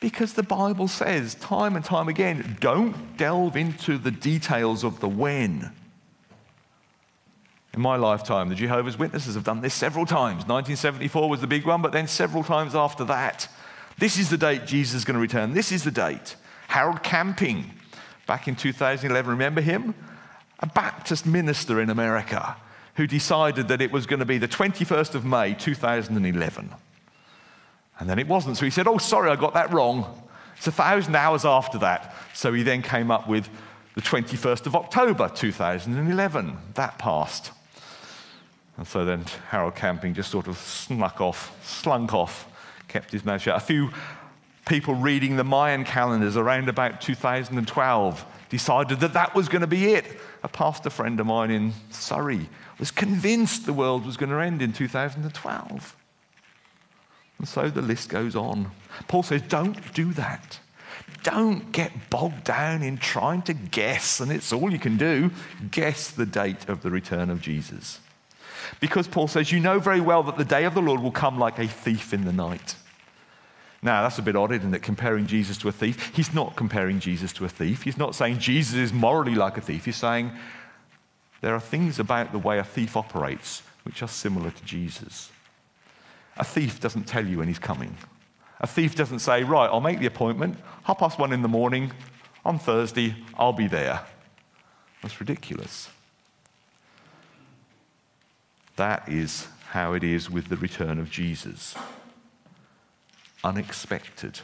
Because 0.00 0.32
the 0.32 0.42
Bible 0.42 0.88
says 0.88 1.34
time 1.34 1.76
and 1.76 1.84
time 1.84 2.08
again, 2.08 2.56
don't 2.58 3.18
delve 3.18 3.54
into 3.54 3.98
the 3.98 4.10
details 4.10 4.82
of 4.82 5.00
the 5.00 5.08
when. 5.08 5.72
In 7.72 7.80
my 7.80 7.96
lifetime, 7.96 8.48
the 8.48 8.54
Jehovah's 8.54 8.98
Witnesses 8.98 9.34
have 9.36 9.44
done 9.44 9.60
this 9.60 9.74
several 9.74 10.06
times. 10.06 10.46
1974 10.46 11.30
was 11.30 11.40
the 11.40 11.46
big 11.46 11.64
one, 11.64 11.82
but 11.82 11.92
then 11.92 12.08
several 12.08 12.42
times 12.42 12.74
after 12.74 13.04
that. 13.04 13.48
This 13.98 14.18
is 14.18 14.30
the 14.30 14.38
date 14.38 14.66
Jesus 14.66 14.94
is 14.94 15.04
going 15.04 15.14
to 15.14 15.20
return. 15.20 15.54
This 15.54 15.70
is 15.70 15.84
the 15.84 15.90
date. 15.90 16.36
Harold 16.68 17.02
Camping, 17.02 17.70
back 18.26 18.48
in 18.48 18.56
2011, 18.56 19.30
remember 19.30 19.60
him? 19.60 19.94
a 20.60 20.66
Baptist 20.66 21.26
minister 21.26 21.80
in 21.80 21.90
America 21.90 22.56
who 22.94 23.06
decided 23.06 23.68
that 23.68 23.80
it 23.80 23.90
was 23.90 24.06
going 24.06 24.20
to 24.20 24.26
be 24.26 24.38
the 24.38 24.48
21st 24.48 25.14
of 25.14 25.24
May 25.24 25.54
2011. 25.54 26.70
And 27.98 28.08
then 28.08 28.18
it 28.18 28.28
wasn't. 28.28 28.56
So 28.56 28.64
he 28.64 28.70
said, 28.70 28.86
Oh, 28.86 28.98
sorry, 28.98 29.30
I 29.30 29.36
got 29.36 29.54
that 29.54 29.72
wrong. 29.72 30.22
It's 30.56 30.66
a 30.66 30.72
thousand 30.72 31.16
hours 31.16 31.44
after 31.44 31.78
that. 31.78 32.14
So 32.34 32.52
he 32.52 32.62
then 32.62 32.82
came 32.82 33.10
up 33.10 33.26
with 33.26 33.48
the 33.94 34.02
21st 34.02 34.66
of 34.66 34.76
October 34.76 35.28
2011. 35.28 36.58
That 36.74 36.98
passed. 36.98 37.52
And 38.80 38.88
so 38.88 39.04
then 39.04 39.26
Harold 39.50 39.74
Camping 39.74 40.14
just 40.14 40.30
sort 40.30 40.48
of 40.48 40.56
snuck 40.56 41.20
off, 41.20 41.54
slunk 41.62 42.14
off, 42.14 42.48
kept 42.88 43.12
his 43.12 43.26
mouth 43.26 43.42
shut. 43.42 43.54
A 43.54 43.60
few 43.60 43.90
people 44.64 44.94
reading 44.94 45.36
the 45.36 45.44
Mayan 45.44 45.84
calendars 45.84 46.34
around 46.34 46.66
about 46.70 47.02
2012 47.02 48.24
decided 48.48 49.00
that 49.00 49.12
that 49.12 49.34
was 49.34 49.50
going 49.50 49.60
to 49.60 49.66
be 49.66 49.92
it 49.92 50.06
a 50.42 50.48
pastor 50.48 50.88
friend 50.88 51.20
of 51.20 51.26
mine 51.26 51.50
in 51.50 51.74
Surrey 51.90 52.48
was 52.78 52.90
convinced 52.90 53.66
the 53.66 53.74
world 53.74 54.06
was 54.06 54.16
going 54.16 54.30
to 54.30 54.38
end 54.38 54.62
in 54.62 54.72
2012. 54.72 55.96
And 57.36 57.46
so 57.46 57.68
the 57.68 57.82
list 57.82 58.08
goes 58.08 58.34
on. 58.34 58.70
Paul 59.08 59.24
says, 59.24 59.42
don't 59.42 59.92
do 59.92 60.14
that. 60.14 60.58
Don't 61.22 61.70
get 61.70 62.08
bogged 62.08 62.44
down 62.44 62.82
in 62.82 62.96
trying 62.96 63.42
to 63.42 63.52
guess, 63.52 64.20
and 64.20 64.32
it's 64.32 64.54
all 64.54 64.72
you 64.72 64.78
can 64.78 64.96
do 64.96 65.32
guess 65.70 66.10
the 66.10 66.24
date 66.24 66.66
of 66.66 66.80
the 66.80 66.90
return 66.90 67.28
of 67.28 67.42
Jesus. 67.42 68.00
Because 68.80 69.08
Paul 69.08 69.28
says, 69.28 69.52
You 69.52 69.60
know 69.60 69.78
very 69.78 70.00
well 70.00 70.22
that 70.24 70.38
the 70.38 70.44
day 70.44 70.64
of 70.64 70.74
the 70.74 70.82
Lord 70.82 71.00
will 71.00 71.10
come 71.10 71.38
like 71.38 71.58
a 71.58 71.66
thief 71.66 72.12
in 72.12 72.24
the 72.24 72.32
night. 72.32 72.76
Now, 73.82 74.02
that's 74.02 74.18
a 74.18 74.22
bit 74.22 74.36
odd, 74.36 74.52
isn't 74.52 74.74
it? 74.74 74.82
Comparing 74.82 75.26
Jesus 75.26 75.56
to 75.58 75.68
a 75.68 75.72
thief. 75.72 76.14
He's 76.14 76.34
not 76.34 76.54
comparing 76.54 77.00
Jesus 77.00 77.32
to 77.34 77.46
a 77.46 77.48
thief. 77.48 77.82
He's 77.82 77.96
not 77.96 78.14
saying 78.14 78.38
Jesus 78.38 78.74
is 78.74 78.92
morally 78.92 79.34
like 79.34 79.56
a 79.56 79.62
thief. 79.62 79.86
He's 79.86 79.96
saying 79.96 80.32
there 81.40 81.54
are 81.54 81.60
things 81.60 81.98
about 81.98 82.32
the 82.32 82.38
way 82.38 82.58
a 82.58 82.64
thief 82.64 82.96
operates 82.96 83.62
which 83.84 84.02
are 84.02 84.08
similar 84.08 84.50
to 84.50 84.64
Jesus. 84.64 85.30
A 86.36 86.44
thief 86.44 86.80
doesn't 86.80 87.04
tell 87.04 87.26
you 87.26 87.38
when 87.38 87.48
he's 87.48 87.58
coming, 87.58 87.96
A 88.60 88.66
thief 88.66 88.94
doesn't 88.94 89.20
say, 89.20 89.42
Right, 89.42 89.66
I'll 89.66 89.80
make 89.80 89.98
the 89.98 90.06
appointment, 90.06 90.58
half 90.84 90.98
past 90.98 91.18
one 91.18 91.32
in 91.32 91.40
the 91.40 91.48
morning, 91.48 91.92
on 92.44 92.58
Thursday, 92.58 93.14
I'll 93.38 93.52
be 93.52 93.66
there. 93.66 94.00
That's 95.02 95.20
ridiculous. 95.20 95.88
That 98.80 99.10
is 99.10 99.46
how 99.72 99.92
it 99.92 100.02
is 100.02 100.30
with 100.30 100.48
the 100.48 100.56
return 100.56 100.98
of 100.98 101.10
Jesus. 101.10 101.74
Unexpected. 103.44 104.40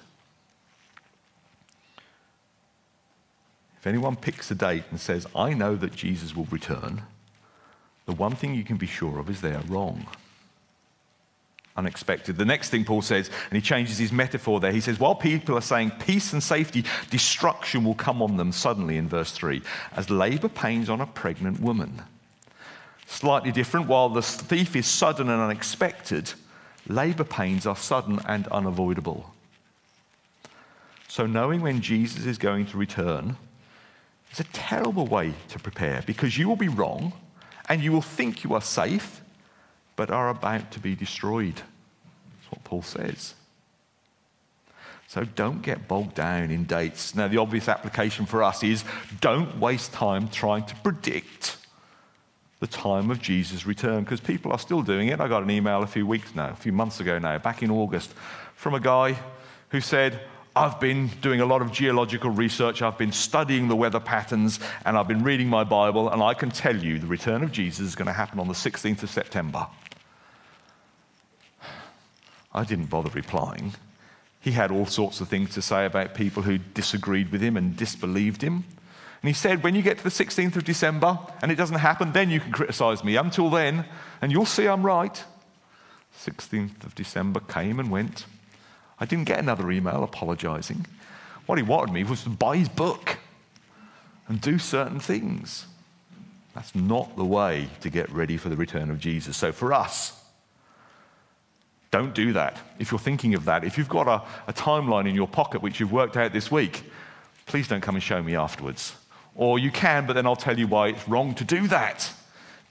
If 3.78 3.86
anyone 3.86 4.14
picks 4.14 4.50
a 4.50 4.54
date 4.54 4.82
and 4.90 5.00
says, 5.00 5.26
I 5.34 5.54
know 5.54 5.74
that 5.76 5.96
Jesus 5.96 6.36
will 6.36 6.44
return, 6.50 7.04
the 8.04 8.12
one 8.12 8.34
thing 8.36 8.54
you 8.54 8.62
can 8.62 8.76
be 8.76 8.86
sure 8.86 9.18
of 9.18 9.30
is 9.30 9.40
they 9.40 9.54
are 9.54 9.64
wrong. 9.68 10.06
Unexpected. 11.74 12.36
The 12.36 12.44
next 12.44 12.68
thing 12.68 12.84
Paul 12.84 13.00
says, 13.00 13.30
and 13.48 13.56
he 13.56 13.62
changes 13.62 13.96
his 13.96 14.12
metaphor 14.12 14.60
there, 14.60 14.70
he 14.70 14.82
says, 14.82 15.00
While 15.00 15.14
people 15.14 15.56
are 15.56 15.62
saying 15.62 15.92
peace 15.98 16.34
and 16.34 16.42
safety, 16.42 16.84
destruction 17.08 17.84
will 17.84 17.94
come 17.94 18.20
on 18.20 18.36
them 18.36 18.52
suddenly 18.52 18.98
in 18.98 19.08
verse 19.08 19.32
3, 19.32 19.62
as 19.92 20.10
labor 20.10 20.50
pains 20.50 20.90
on 20.90 21.00
a 21.00 21.06
pregnant 21.06 21.58
woman. 21.58 22.02
Slightly 23.06 23.52
different, 23.52 23.86
while 23.86 24.08
the 24.08 24.22
thief 24.22 24.74
is 24.74 24.86
sudden 24.86 25.28
and 25.28 25.40
unexpected, 25.40 26.32
labor 26.88 27.24
pains 27.24 27.64
are 27.66 27.76
sudden 27.76 28.20
and 28.26 28.48
unavoidable. 28.48 29.32
So, 31.08 31.26
knowing 31.26 31.62
when 31.62 31.80
Jesus 31.80 32.26
is 32.26 32.36
going 32.36 32.66
to 32.66 32.76
return 32.76 33.36
is 34.32 34.40
a 34.40 34.44
terrible 34.44 35.06
way 35.06 35.34
to 35.48 35.58
prepare 35.58 36.02
because 36.04 36.36
you 36.36 36.48
will 36.48 36.56
be 36.56 36.68
wrong 36.68 37.12
and 37.68 37.80
you 37.80 37.92
will 37.92 38.02
think 38.02 38.44
you 38.44 38.54
are 38.54 38.60
safe, 38.60 39.22
but 39.94 40.10
are 40.10 40.28
about 40.28 40.70
to 40.72 40.80
be 40.80 40.94
destroyed. 40.94 41.54
That's 41.54 42.50
what 42.50 42.64
Paul 42.64 42.82
says. 42.82 43.34
So 45.08 45.24
don't 45.24 45.62
get 45.62 45.86
bogged 45.86 46.16
down 46.16 46.50
in 46.50 46.64
dates. 46.64 47.14
Now, 47.14 47.28
the 47.28 47.38
obvious 47.38 47.68
application 47.68 48.26
for 48.26 48.42
us 48.42 48.62
is 48.64 48.84
don't 49.20 49.58
waste 49.58 49.92
time 49.92 50.28
trying 50.28 50.66
to 50.66 50.74
predict 50.76 51.56
the 52.60 52.66
time 52.66 53.10
of 53.10 53.20
Jesus' 53.20 53.66
return 53.66 54.04
because 54.04 54.20
people 54.20 54.52
are 54.52 54.58
still 54.58 54.82
doing 54.82 55.08
it. 55.08 55.20
I 55.20 55.28
got 55.28 55.42
an 55.42 55.50
email 55.50 55.82
a 55.82 55.86
few 55.86 56.06
weeks 56.06 56.34
now, 56.34 56.50
a 56.50 56.56
few 56.56 56.72
months 56.72 57.00
ago 57.00 57.18
now, 57.18 57.38
back 57.38 57.62
in 57.62 57.70
August, 57.70 58.12
from 58.54 58.74
a 58.74 58.80
guy 58.80 59.18
who 59.70 59.80
said, 59.80 60.20
I've 60.54 60.80
been 60.80 61.08
doing 61.20 61.42
a 61.42 61.44
lot 61.44 61.60
of 61.60 61.70
geological 61.70 62.30
research, 62.30 62.80
I've 62.80 62.96
been 62.96 63.12
studying 63.12 63.68
the 63.68 63.76
weather 63.76 64.00
patterns, 64.00 64.58
and 64.86 64.96
I've 64.96 65.06
been 65.06 65.22
reading 65.22 65.48
my 65.48 65.64
Bible, 65.64 66.08
and 66.08 66.22
I 66.22 66.32
can 66.32 66.50
tell 66.50 66.74
you 66.74 66.98
the 66.98 67.06
return 67.06 67.42
of 67.42 67.52
Jesus 67.52 67.86
is 67.86 67.94
going 67.94 68.06
to 68.06 68.14
happen 68.14 68.40
on 68.40 68.48
the 68.48 68.54
16th 68.54 69.02
of 69.02 69.10
September. 69.10 69.66
I 72.54 72.64
didn't 72.64 72.86
bother 72.86 73.10
replying. 73.10 73.74
He 74.40 74.52
had 74.52 74.70
all 74.70 74.86
sorts 74.86 75.20
of 75.20 75.28
things 75.28 75.52
to 75.54 75.60
say 75.60 75.84
about 75.84 76.14
people 76.14 76.42
who 76.42 76.56
disagreed 76.56 77.30
with 77.32 77.42
him 77.42 77.58
and 77.58 77.76
disbelieved 77.76 78.40
him. 78.40 78.64
And 79.26 79.34
he 79.34 79.40
said, 79.40 79.64
when 79.64 79.74
you 79.74 79.82
get 79.82 79.98
to 79.98 80.04
the 80.04 80.08
16th 80.08 80.54
of 80.54 80.62
December 80.62 81.18
and 81.42 81.50
it 81.50 81.56
doesn't 81.56 81.80
happen, 81.80 82.12
then 82.12 82.30
you 82.30 82.38
can 82.38 82.52
criticize 82.52 83.02
me. 83.02 83.16
Until 83.16 83.50
then, 83.50 83.84
and 84.22 84.30
you'll 84.30 84.46
see 84.46 84.68
I'm 84.68 84.86
right. 84.86 85.24
16th 86.16 86.84
of 86.84 86.94
December 86.94 87.40
came 87.40 87.80
and 87.80 87.90
went. 87.90 88.24
I 89.00 89.04
didn't 89.04 89.24
get 89.24 89.40
another 89.40 89.68
email 89.72 90.04
apologizing. 90.04 90.86
What 91.46 91.58
he 91.58 91.64
wanted 91.64 91.92
me 91.92 92.04
was 92.04 92.22
to 92.22 92.28
buy 92.28 92.56
his 92.56 92.68
book 92.68 93.18
and 94.28 94.40
do 94.40 94.60
certain 94.60 95.00
things. 95.00 95.66
That's 96.54 96.76
not 96.76 97.16
the 97.16 97.24
way 97.24 97.68
to 97.80 97.90
get 97.90 98.08
ready 98.12 98.36
for 98.36 98.48
the 98.48 98.54
return 98.54 98.90
of 98.90 99.00
Jesus. 99.00 99.36
So 99.36 99.50
for 99.50 99.72
us, 99.72 100.22
don't 101.90 102.14
do 102.14 102.32
that. 102.34 102.58
If 102.78 102.92
you're 102.92 103.00
thinking 103.00 103.34
of 103.34 103.46
that, 103.46 103.64
if 103.64 103.76
you've 103.76 103.88
got 103.88 104.06
a, 104.06 104.22
a 104.48 104.52
timeline 104.52 105.08
in 105.08 105.16
your 105.16 105.26
pocket 105.26 105.62
which 105.62 105.80
you've 105.80 105.90
worked 105.90 106.16
out 106.16 106.32
this 106.32 106.48
week, 106.48 106.84
please 107.46 107.66
don't 107.66 107.80
come 107.80 107.96
and 107.96 108.04
show 108.04 108.22
me 108.22 108.36
afterwards. 108.36 108.94
Or 109.36 109.58
you 109.58 109.70
can, 109.70 110.06
but 110.06 110.14
then 110.14 110.26
I'll 110.26 110.36
tell 110.36 110.58
you 110.58 110.66
why 110.66 110.88
it's 110.88 111.06
wrong 111.08 111.34
to 111.34 111.44
do 111.44 111.68
that. 111.68 112.10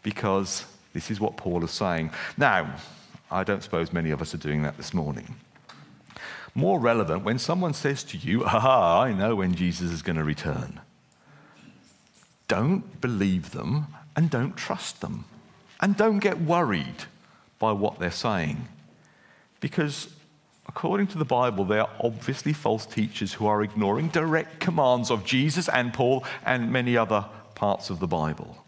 Because 0.03 0.65
this 0.93 1.09
is 1.11 1.19
what 1.19 1.37
Paul 1.37 1.63
is 1.63 1.71
saying. 1.71 2.11
Now, 2.37 2.75
I 3.31 3.43
don't 3.43 3.63
suppose 3.63 3.93
many 3.93 4.11
of 4.11 4.21
us 4.21 4.33
are 4.33 4.39
doing 4.39 4.63
that 4.63 4.77
this 4.77 4.93
morning 4.93 5.35
more 6.55 6.79
relevant 6.79 7.25
when 7.25 7.37
someone 7.37 7.73
says 7.73 8.03
to 8.05 8.17
you, 8.17 8.45
Aha, 8.45 9.01
I 9.01 9.11
know 9.11 9.35
when 9.35 9.53
Jesus 9.53 9.91
is 9.91 10.01
going 10.01 10.15
to 10.15 10.23
return. 10.23 10.79
Don't 12.47 13.01
believe 13.01 13.51
them 13.51 13.87
and 14.15 14.29
don't 14.29 14.55
trust 14.55 15.01
them. 15.01 15.25
And 15.81 15.97
don't 15.97 16.19
get 16.19 16.39
worried 16.39 17.03
by 17.59 17.73
what 17.73 17.99
they're 17.99 18.09
saying. 18.09 18.69
Because 19.59 20.14
according 20.67 21.07
to 21.07 21.17
the 21.17 21.25
Bible, 21.25 21.65
they 21.65 21.79
are 21.79 21.89
obviously 22.03 22.53
false 22.53 22.85
teachers 22.85 23.33
who 23.33 23.47
are 23.47 23.63
ignoring 23.63 24.09
direct 24.09 24.59
commands 24.59 25.11
of 25.11 25.25
Jesus 25.25 25.69
and 25.69 25.93
Paul 25.93 26.23
and 26.45 26.71
many 26.71 26.97
other 26.97 27.25
parts 27.55 27.89
of 27.89 27.99
the 27.99 28.07
Bible. 28.07 28.63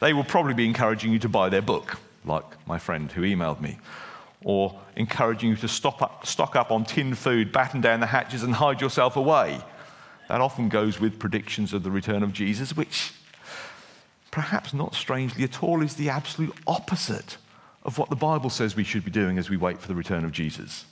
They 0.00 0.12
will 0.12 0.24
probably 0.24 0.54
be 0.54 0.66
encouraging 0.66 1.12
you 1.12 1.18
to 1.20 1.28
buy 1.28 1.48
their 1.48 1.62
book, 1.62 1.98
like 2.24 2.44
my 2.66 2.78
friend 2.78 3.10
who 3.10 3.22
emailed 3.22 3.60
me, 3.60 3.78
or 4.44 4.78
encouraging 4.96 5.50
you 5.50 5.56
to 5.56 5.68
stop 5.68 6.02
up, 6.02 6.26
stock 6.26 6.54
up 6.54 6.70
on 6.70 6.84
tinned 6.84 7.18
food, 7.18 7.52
batten 7.52 7.80
down 7.80 8.00
the 8.00 8.06
hatches, 8.06 8.42
and 8.42 8.54
hide 8.54 8.80
yourself 8.80 9.16
away. 9.16 9.60
That 10.28 10.40
often 10.40 10.68
goes 10.68 11.00
with 11.00 11.18
predictions 11.18 11.72
of 11.72 11.82
the 11.82 11.90
return 11.90 12.22
of 12.22 12.32
Jesus, 12.32 12.76
which, 12.76 13.12
perhaps 14.30 14.74
not 14.74 14.94
strangely 14.94 15.42
at 15.42 15.62
all, 15.62 15.82
is 15.82 15.94
the 15.94 16.10
absolute 16.10 16.54
opposite 16.66 17.38
of 17.88 17.96
what 17.96 18.10
the 18.10 18.16
Bible 18.16 18.50
says 18.50 18.76
we 18.76 18.84
should 18.84 19.02
be 19.02 19.10
doing 19.10 19.38
as 19.38 19.48
we 19.48 19.56
wait 19.56 19.80
for 19.80 19.88
the 19.88 19.94
return 19.94 20.22
of 20.22 20.30
Jesus. 20.30 20.84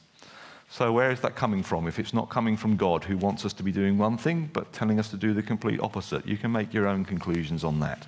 So, 0.70 0.90
where 0.92 1.10
is 1.10 1.20
that 1.20 1.36
coming 1.36 1.62
from? 1.62 1.86
If 1.86 1.98
it's 1.98 2.14
not 2.14 2.30
coming 2.30 2.56
from 2.56 2.78
God, 2.78 3.04
who 3.04 3.18
wants 3.18 3.44
us 3.44 3.52
to 3.52 3.62
be 3.62 3.70
doing 3.70 3.98
one 3.98 4.16
thing 4.16 4.48
but 4.50 4.72
telling 4.72 4.98
us 4.98 5.10
to 5.10 5.18
do 5.18 5.34
the 5.34 5.42
complete 5.42 5.78
opposite, 5.80 6.26
you 6.26 6.38
can 6.38 6.50
make 6.50 6.72
your 6.72 6.88
own 6.88 7.04
conclusions 7.04 7.64
on 7.64 7.80
that. 7.80 8.06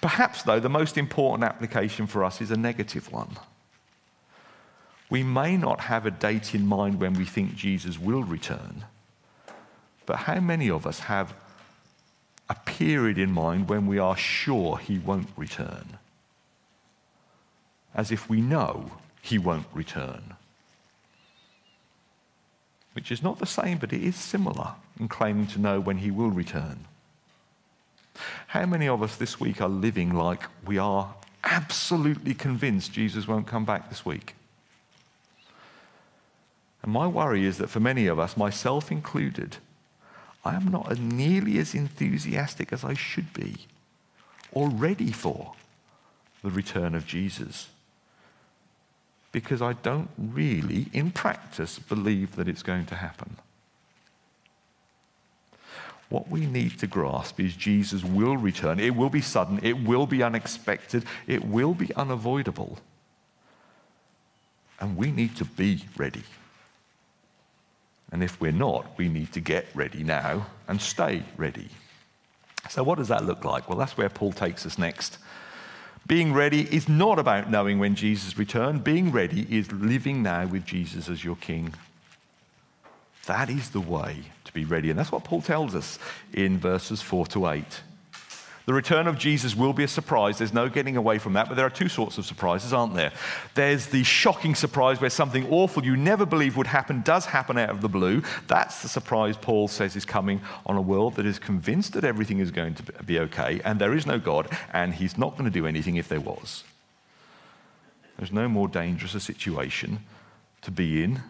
Perhaps, 0.00 0.44
though, 0.44 0.60
the 0.60 0.68
most 0.68 0.96
important 0.96 1.42
application 1.42 2.06
for 2.06 2.22
us 2.24 2.40
is 2.40 2.52
a 2.52 2.56
negative 2.56 3.10
one. 3.12 3.36
We 5.10 5.24
may 5.24 5.56
not 5.56 5.80
have 5.80 6.06
a 6.06 6.12
date 6.12 6.54
in 6.54 6.68
mind 6.68 7.00
when 7.00 7.14
we 7.14 7.24
think 7.24 7.56
Jesus 7.56 7.98
will 7.98 8.22
return, 8.22 8.84
but 10.06 10.18
how 10.18 10.38
many 10.38 10.70
of 10.70 10.86
us 10.86 11.00
have 11.00 11.34
a 12.48 12.54
period 12.54 13.18
in 13.18 13.32
mind 13.32 13.68
when 13.68 13.88
we 13.88 13.98
are 13.98 14.16
sure 14.16 14.78
he 14.78 14.98
won't 14.98 15.28
return? 15.36 15.98
As 18.00 18.10
if 18.10 18.30
we 18.30 18.40
know 18.40 18.92
he 19.20 19.36
won't 19.36 19.66
return. 19.74 20.22
Which 22.94 23.12
is 23.12 23.22
not 23.22 23.38
the 23.38 23.44
same, 23.44 23.76
but 23.76 23.92
it 23.92 24.02
is 24.02 24.16
similar 24.16 24.72
in 24.98 25.06
claiming 25.06 25.46
to 25.48 25.60
know 25.60 25.80
when 25.80 25.98
he 25.98 26.10
will 26.10 26.30
return. 26.30 26.86
How 28.46 28.64
many 28.64 28.88
of 28.88 29.02
us 29.02 29.16
this 29.16 29.38
week 29.38 29.60
are 29.60 29.68
living 29.68 30.14
like 30.14 30.44
we 30.64 30.78
are 30.78 31.14
absolutely 31.44 32.32
convinced 32.32 32.94
Jesus 32.94 33.28
won't 33.28 33.46
come 33.46 33.66
back 33.66 33.90
this 33.90 34.06
week? 34.06 34.34
And 36.82 36.90
my 36.90 37.06
worry 37.06 37.44
is 37.44 37.58
that 37.58 37.68
for 37.68 37.80
many 37.80 38.06
of 38.06 38.18
us, 38.18 38.34
myself 38.34 38.90
included, 38.90 39.58
I 40.42 40.54
am 40.54 40.68
not 40.68 40.98
nearly 40.98 41.58
as 41.58 41.74
enthusiastic 41.74 42.72
as 42.72 42.82
I 42.82 42.94
should 42.94 43.34
be 43.34 43.66
or 44.52 44.70
ready 44.70 45.12
for 45.12 45.52
the 46.42 46.50
return 46.50 46.94
of 46.94 47.06
Jesus. 47.06 47.68
Because 49.32 49.62
I 49.62 49.74
don't 49.74 50.10
really, 50.18 50.88
in 50.92 51.12
practice, 51.12 51.78
believe 51.78 52.36
that 52.36 52.48
it's 52.48 52.62
going 52.62 52.86
to 52.86 52.96
happen. 52.96 53.36
What 56.08 56.28
we 56.28 56.44
need 56.44 56.78
to 56.80 56.88
grasp 56.88 57.38
is 57.38 57.54
Jesus 57.54 58.02
will 58.04 58.36
return. 58.36 58.80
It 58.80 58.96
will 58.96 59.10
be 59.10 59.20
sudden, 59.20 59.60
it 59.62 59.84
will 59.84 60.06
be 60.06 60.22
unexpected, 60.22 61.04
it 61.28 61.44
will 61.44 61.72
be 61.72 61.94
unavoidable. 61.94 62.78
And 64.80 64.96
we 64.96 65.12
need 65.12 65.36
to 65.36 65.44
be 65.44 65.84
ready. 65.96 66.24
And 68.10 68.24
if 68.24 68.40
we're 68.40 68.50
not, 68.50 68.98
we 68.98 69.08
need 69.08 69.32
to 69.34 69.40
get 69.40 69.66
ready 69.72 70.02
now 70.02 70.46
and 70.66 70.80
stay 70.80 71.22
ready. 71.36 71.68
So, 72.68 72.82
what 72.82 72.98
does 72.98 73.08
that 73.08 73.24
look 73.24 73.44
like? 73.44 73.68
Well, 73.68 73.78
that's 73.78 73.96
where 73.96 74.08
Paul 74.08 74.32
takes 74.32 74.66
us 74.66 74.78
next. 74.78 75.18
Being 76.10 76.32
ready 76.32 76.62
is 76.74 76.88
not 76.88 77.20
about 77.20 77.52
knowing 77.52 77.78
when 77.78 77.94
Jesus 77.94 78.36
returns. 78.36 78.80
Being 78.80 79.12
ready 79.12 79.46
is 79.48 79.70
living 79.70 80.24
now 80.24 80.44
with 80.44 80.64
Jesus 80.64 81.08
as 81.08 81.22
your 81.22 81.36
king. 81.36 81.72
That 83.26 83.48
is 83.48 83.70
the 83.70 83.80
way 83.80 84.24
to 84.44 84.52
be 84.52 84.64
ready. 84.64 84.90
And 84.90 84.98
that's 84.98 85.12
what 85.12 85.22
Paul 85.22 85.40
tells 85.40 85.76
us 85.76 86.00
in 86.32 86.58
verses 86.58 87.00
4 87.00 87.26
to 87.26 87.46
8. 87.46 87.64
The 88.66 88.74
return 88.74 89.06
of 89.06 89.18
Jesus 89.18 89.56
will 89.56 89.72
be 89.72 89.84
a 89.84 89.88
surprise. 89.88 90.38
There's 90.38 90.52
no 90.52 90.68
getting 90.68 90.96
away 90.96 91.18
from 91.18 91.32
that. 91.32 91.48
But 91.48 91.56
there 91.56 91.66
are 91.66 91.70
two 91.70 91.88
sorts 91.88 92.18
of 92.18 92.26
surprises, 92.26 92.72
aren't 92.72 92.94
there? 92.94 93.12
There's 93.54 93.86
the 93.86 94.04
shocking 94.04 94.54
surprise 94.54 95.00
where 95.00 95.10
something 95.10 95.48
awful 95.50 95.84
you 95.84 95.96
never 95.96 96.26
believed 96.26 96.56
would 96.56 96.66
happen 96.66 97.02
does 97.02 97.26
happen 97.26 97.58
out 97.58 97.70
of 97.70 97.80
the 97.80 97.88
blue. 97.88 98.22
That's 98.46 98.82
the 98.82 98.88
surprise 98.88 99.36
Paul 99.36 99.68
says 99.68 99.96
is 99.96 100.04
coming 100.04 100.40
on 100.66 100.76
a 100.76 100.82
world 100.82 101.16
that 101.16 101.26
is 101.26 101.38
convinced 101.38 101.94
that 101.94 102.04
everything 102.04 102.38
is 102.38 102.50
going 102.50 102.74
to 102.74 102.82
be 103.04 103.18
okay 103.20 103.60
and 103.64 103.80
there 103.80 103.94
is 103.94 104.06
no 104.06 104.18
God 104.18 104.48
and 104.72 104.94
he's 104.94 105.16
not 105.16 105.32
going 105.32 105.44
to 105.44 105.50
do 105.50 105.66
anything 105.66 105.96
if 105.96 106.08
there 106.08 106.20
was. 106.20 106.64
There's 108.18 108.32
no 108.32 108.48
more 108.48 108.68
dangerous 108.68 109.14
a 109.14 109.20
situation 109.20 110.00
to 110.62 110.70
be 110.70 111.02
in 111.02 111.22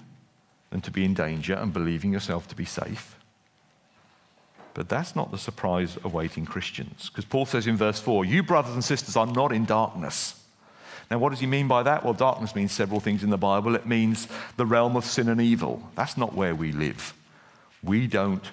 than 0.70 0.80
to 0.80 0.90
be 0.90 1.04
in 1.04 1.14
danger 1.14 1.54
and 1.54 1.72
believing 1.72 2.12
yourself 2.12 2.48
to 2.48 2.56
be 2.56 2.64
safe. 2.64 3.16
But 4.74 4.88
that's 4.88 5.16
not 5.16 5.30
the 5.30 5.38
surprise 5.38 5.98
awaiting 6.04 6.46
Christians. 6.46 7.10
Because 7.10 7.24
Paul 7.24 7.46
says 7.46 7.66
in 7.66 7.76
verse 7.76 8.00
4, 8.00 8.24
You 8.24 8.42
brothers 8.42 8.74
and 8.74 8.84
sisters 8.84 9.16
are 9.16 9.26
not 9.26 9.52
in 9.52 9.64
darkness. 9.64 10.36
Now, 11.10 11.18
what 11.18 11.30
does 11.30 11.40
he 11.40 11.46
mean 11.46 11.66
by 11.66 11.82
that? 11.82 12.04
Well, 12.04 12.14
darkness 12.14 12.54
means 12.54 12.70
several 12.70 13.00
things 13.00 13.24
in 13.24 13.30
the 13.30 13.36
Bible. 13.36 13.74
It 13.74 13.84
means 13.84 14.28
the 14.56 14.66
realm 14.66 14.96
of 14.96 15.04
sin 15.04 15.28
and 15.28 15.40
evil. 15.40 15.82
That's 15.96 16.16
not 16.16 16.34
where 16.34 16.54
we 16.54 16.70
live. 16.70 17.14
We 17.82 18.06
don't 18.06 18.48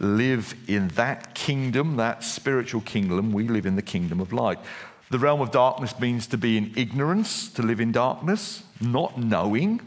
live 0.00 0.54
in 0.66 0.88
that 0.88 1.34
kingdom, 1.34 1.96
that 1.96 2.24
spiritual 2.24 2.80
kingdom. 2.80 3.32
We 3.32 3.46
live 3.46 3.66
in 3.66 3.76
the 3.76 3.82
kingdom 3.82 4.20
of 4.20 4.32
light. 4.32 4.58
The 5.10 5.18
realm 5.18 5.40
of 5.40 5.52
darkness 5.52 5.98
means 5.98 6.26
to 6.28 6.38
be 6.38 6.56
in 6.56 6.72
ignorance, 6.76 7.48
to 7.50 7.62
live 7.62 7.80
in 7.80 7.92
darkness, 7.92 8.64
not 8.80 9.16
knowing. 9.16 9.80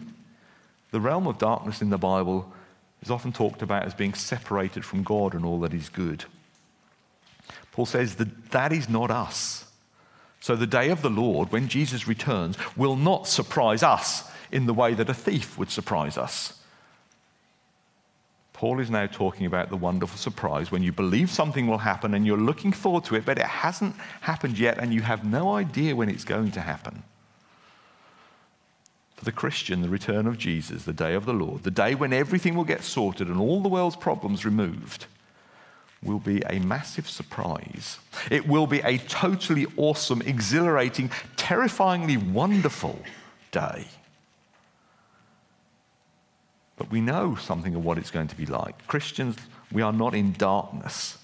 The 0.91 1.01
realm 1.01 1.27
of 1.27 1.37
darkness 1.37 1.81
in 1.81 1.89
the 1.89 1.97
Bible 1.97 2.51
is 3.01 3.11
often 3.11 3.31
talked 3.31 3.61
about 3.61 3.83
as 3.83 3.93
being 3.93 4.13
separated 4.13 4.85
from 4.85 5.03
God 5.03 5.33
and 5.33 5.43
all 5.43 5.59
that 5.61 5.73
is 5.73 5.89
good. 5.89 6.25
Paul 7.71 7.85
says 7.85 8.15
that 8.15 8.51
that 8.51 8.71
is 8.71 8.89
not 8.89 9.09
us. 9.09 9.65
So 10.39 10.55
the 10.55 10.67
day 10.67 10.89
of 10.89 11.01
the 11.01 11.09
Lord, 11.09 11.51
when 11.51 11.67
Jesus 11.67 12.07
returns, 12.07 12.57
will 12.75 12.95
not 12.95 13.27
surprise 13.27 13.83
us 13.83 14.29
in 14.51 14.65
the 14.65 14.73
way 14.73 14.93
that 14.93 15.09
a 15.09 15.13
thief 15.13 15.57
would 15.57 15.69
surprise 15.69 16.17
us. 16.17 16.59
Paul 18.53 18.79
is 18.79 18.91
now 18.91 19.07
talking 19.07 19.47
about 19.47 19.69
the 19.69 19.77
wonderful 19.77 20.17
surprise 20.17 20.71
when 20.71 20.83
you 20.83 20.91
believe 20.91 21.31
something 21.31 21.65
will 21.65 21.79
happen 21.79 22.13
and 22.13 22.27
you're 22.27 22.37
looking 22.37 22.71
forward 22.71 23.03
to 23.05 23.15
it, 23.15 23.25
but 23.25 23.39
it 23.39 23.45
hasn't 23.45 23.95
happened 24.21 24.59
yet 24.59 24.77
and 24.77 24.93
you 24.93 25.01
have 25.01 25.25
no 25.25 25.55
idea 25.55 25.95
when 25.95 26.09
it's 26.09 26.23
going 26.23 26.51
to 26.51 26.61
happen. 26.61 27.01
For 29.21 29.25
the 29.25 29.31
Christian, 29.31 29.83
the 29.83 29.87
return 29.89 30.25
of 30.25 30.39
Jesus, 30.39 30.83
the 30.83 30.93
day 30.93 31.13
of 31.13 31.27
the 31.27 31.33
Lord, 31.33 31.61
the 31.61 31.69
day 31.69 31.93
when 31.93 32.11
everything 32.11 32.55
will 32.55 32.63
get 32.63 32.81
sorted 32.81 33.27
and 33.27 33.39
all 33.39 33.61
the 33.61 33.69
world's 33.69 33.95
problems 33.95 34.45
removed, 34.45 35.05
will 36.01 36.17
be 36.17 36.41
a 36.49 36.57
massive 36.57 37.07
surprise. 37.07 37.99
It 38.31 38.47
will 38.47 38.65
be 38.65 38.79
a 38.79 38.97
totally 38.97 39.67
awesome, 39.77 40.23
exhilarating, 40.23 41.11
terrifyingly 41.37 42.17
wonderful 42.17 42.97
day. 43.51 43.85
But 46.75 46.89
we 46.89 46.99
know 46.99 47.35
something 47.35 47.75
of 47.75 47.85
what 47.85 47.99
it's 47.99 48.09
going 48.09 48.29
to 48.29 48.35
be 48.35 48.47
like. 48.47 48.87
Christians, 48.87 49.35
we 49.71 49.83
are 49.83 49.93
not 49.93 50.15
in 50.15 50.31
darkness. 50.31 51.19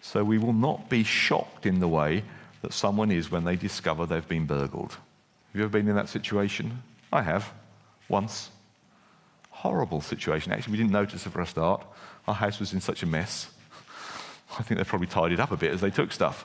So 0.00 0.22
we 0.22 0.38
will 0.38 0.52
not 0.52 0.88
be 0.88 1.02
shocked 1.02 1.66
in 1.66 1.80
the 1.80 1.88
way 1.88 2.22
that 2.62 2.72
someone 2.72 3.10
is 3.10 3.28
when 3.28 3.42
they 3.42 3.56
discover 3.56 4.06
they've 4.06 4.28
been 4.28 4.46
burgled. 4.46 4.92
Have 4.92 5.54
you 5.54 5.62
ever 5.64 5.72
been 5.72 5.88
in 5.88 5.96
that 5.96 6.08
situation? 6.08 6.84
I 7.12 7.22
have, 7.22 7.52
once. 8.08 8.50
Horrible 9.50 10.00
situation. 10.00 10.52
Actually, 10.52 10.72
we 10.72 10.78
didn't 10.78 10.92
notice 10.92 11.26
it 11.26 11.30
for 11.30 11.40
a 11.40 11.46
start. 11.46 11.84
Our 12.26 12.34
house 12.34 12.60
was 12.60 12.72
in 12.72 12.80
such 12.80 13.02
a 13.02 13.06
mess. 13.06 13.50
I 14.58 14.62
think 14.62 14.78
they 14.78 14.84
probably 14.84 15.08
tidied 15.08 15.40
up 15.40 15.50
a 15.50 15.56
bit 15.56 15.72
as 15.72 15.80
they 15.80 15.90
took 15.90 16.12
stuff. 16.12 16.44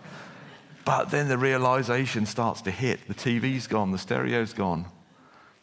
But 0.86 1.12
then 1.12 1.27
the 1.27 1.38
realization 1.38 2.25
starts 2.25 2.62
to 2.63 2.72
hit. 2.72 3.08
The 3.08 3.13
TV's 3.13 3.67
gone, 3.67 3.91
the 3.91 3.98
stereo's 3.98 4.53
gone. 4.53 4.86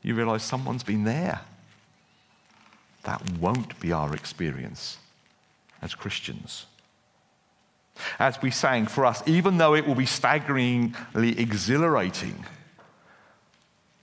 You 0.02 0.14
realize 0.14 0.42
someone's 0.42 0.82
been 0.82 1.04
there. 1.04 1.40
That 3.02 3.22
won't 3.38 3.78
be 3.80 3.92
our 3.92 4.14
experience 4.14 4.98
as 5.82 5.94
Christians. 5.94 6.66
As 8.18 8.40
we 8.40 8.50
sang 8.50 8.86
for 8.86 9.04
us, 9.04 9.22
even 9.26 9.58
though 9.58 9.74
it 9.74 9.86
will 9.86 9.94
be 9.94 10.06
staggeringly 10.06 11.38
exhilarating 11.38 12.44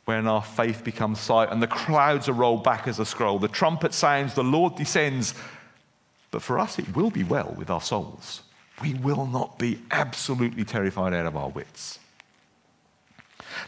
when 0.07 0.25
our 0.25 0.41
faith 0.41 0.85
becomes 0.85 1.19
sight 1.19 1.51
and 1.51 1.61
the 1.61 1.67
clouds 1.67 2.29
are 2.29 2.33
rolled 2.33 2.63
back 2.63 2.87
as 2.87 2.97
a 2.97 3.05
scroll, 3.05 3.39
the 3.39 3.49
trumpet 3.49 3.93
sounds, 3.93 4.35
the 4.35 4.43
Lord 4.43 4.75
descends. 4.75 5.33
But 6.31 6.41
for 6.41 6.57
us, 6.57 6.79
it 6.79 6.95
will 6.95 7.09
be 7.09 7.25
well 7.25 7.53
with 7.57 7.69
our 7.69 7.81
souls. 7.81 8.41
We 8.81 8.93
will 8.93 9.25
not 9.25 9.59
be 9.59 9.81
absolutely 9.91 10.63
terrified 10.63 11.13
out 11.13 11.25
of 11.25 11.35
our 11.35 11.49
wits. 11.49 11.99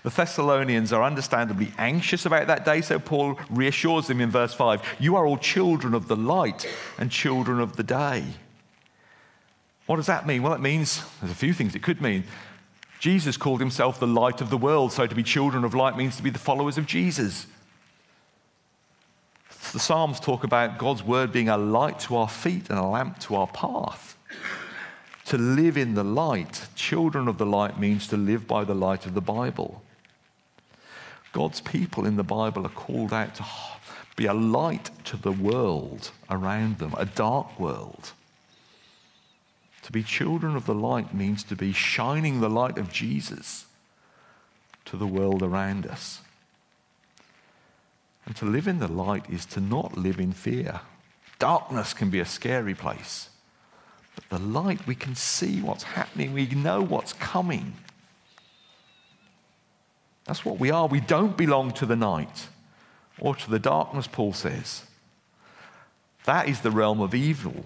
The 0.03 0.11
Thessalonians 0.11 0.93
are 0.93 1.03
understandably 1.03 1.73
anxious 1.77 2.25
about 2.25 2.47
that 2.47 2.63
day, 2.63 2.79
so 2.79 2.99
Paul 2.99 3.37
reassures 3.49 4.07
them 4.07 4.21
in 4.21 4.31
verse 4.31 4.53
5 4.53 4.81
You 4.97 5.17
are 5.17 5.25
all 5.25 5.37
children 5.37 5.93
of 5.93 6.07
the 6.07 6.15
light 6.15 6.65
and 6.97 7.11
children 7.11 7.59
of 7.59 7.75
the 7.75 7.83
day. 7.83 8.23
What 9.87 9.97
does 9.97 10.05
that 10.05 10.25
mean? 10.25 10.41
Well, 10.41 10.53
it 10.53 10.61
means 10.61 11.03
there's 11.19 11.33
a 11.33 11.35
few 11.35 11.51
things 11.51 11.75
it 11.75 11.83
could 11.83 12.01
mean. 12.01 12.23
Jesus 12.99 13.37
called 13.37 13.61
himself 13.61 13.99
the 13.99 14.07
light 14.07 14.41
of 14.41 14.49
the 14.49 14.57
world, 14.57 14.91
so 14.91 15.07
to 15.07 15.15
be 15.15 15.23
children 15.23 15.63
of 15.63 15.73
light 15.73 15.95
means 15.95 16.17
to 16.17 16.23
be 16.23 16.29
the 16.29 16.37
followers 16.37 16.77
of 16.77 16.85
Jesus. 16.85 17.47
The 19.71 19.79
Psalms 19.79 20.19
talk 20.19 20.43
about 20.43 20.77
God's 20.77 21.03
word 21.03 21.31
being 21.31 21.47
a 21.47 21.57
light 21.57 21.99
to 22.01 22.17
our 22.17 22.27
feet 22.27 22.69
and 22.69 22.77
a 22.77 22.85
lamp 22.85 23.19
to 23.19 23.35
our 23.35 23.47
path. 23.47 24.17
To 25.25 25.37
live 25.37 25.77
in 25.77 25.93
the 25.93 26.03
light, 26.03 26.67
children 26.75 27.27
of 27.27 27.37
the 27.37 27.45
light, 27.45 27.79
means 27.79 28.07
to 28.07 28.17
live 28.17 28.47
by 28.47 28.63
the 28.63 28.73
light 28.73 29.05
of 29.05 29.13
the 29.13 29.21
Bible. 29.21 29.83
God's 31.31 31.61
people 31.61 32.05
in 32.05 32.15
the 32.15 32.23
Bible 32.23 32.65
are 32.65 32.69
called 32.69 33.13
out 33.13 33.35
to 33.35 33.45
be 34.15 34.25
a 34.25 34.33
light 34.33 34.89
to 35.05 35.17
the 35.17 35.31
world 35.31 36.11
around 36.29 36.79
them, 36.79 36.95
a 36.97 37.05
dark 37.05 37.59
world. 37.59 38.11
To 39.89 39.93
be 39.93 40.03
children 40.03 40.55
of 40.55 40.67
the 40.67 40.75
light 40.75 41.15
means 41.15 41.43
to 41.45 41.55
be 41.55 41.73
shining 41.73 42.41
the 42.41 42.49
light 42.49 42.77
of 42.77 42.93
Jesus 42.93 43.65
to 44.85 44.95
the 44.95 45.07
world 45.07 45.41
around 45.41 45.87
us. 45.87 46.21
And 48.23 48.35
to 48.35 48.45
live 48.45 48.67
in 48.67 48.77
the 48.77 48.87
light 48.87 49.27
is 49.31 49.47
to 49.47 49.59
not 49.59 49.97
live 49.97 50.19
in 50.19 50.31
fear. 50.31 50.81
Darkness 51.39 51.95
can 51.95 52.11
be 52.11 52.19
a 52.19 52.25
scary 52.25 52.75
place. 52.75 53.29
But 54.13 54.29
the 54.29 54.45
light, 54.45 54.85
we 54.85 54.93
can 54.93 55.15
see 55.15 55.59
what's 55.59 55.81
happening, 55.81 56.33
we 56.33 56.45
know 56.45 56.83
what's 56.83 57.13
coming. 57.13 57.73
That's 60.25 60.45
what 60.45 60.59
we 60.59 60.69
are. 60.69 60.85
We 60.85 60.99
don't 60.99 61.35
belong 61.35 61.71
to 61.71 61.87
the 61.87 61.95
night 61.95 62.49
or 63.17 63.35
to 63.35 63.49
the 63.49 63.57
darkness, 63.57 64.05
Paul 64.05 64.33
says. 64.33 64.83
That 66.25 66.47
is 66.47 66.61
the 66.61 66.69
realm 66.69 67.01
of 67.01 67.15
evil. 67.15 67.65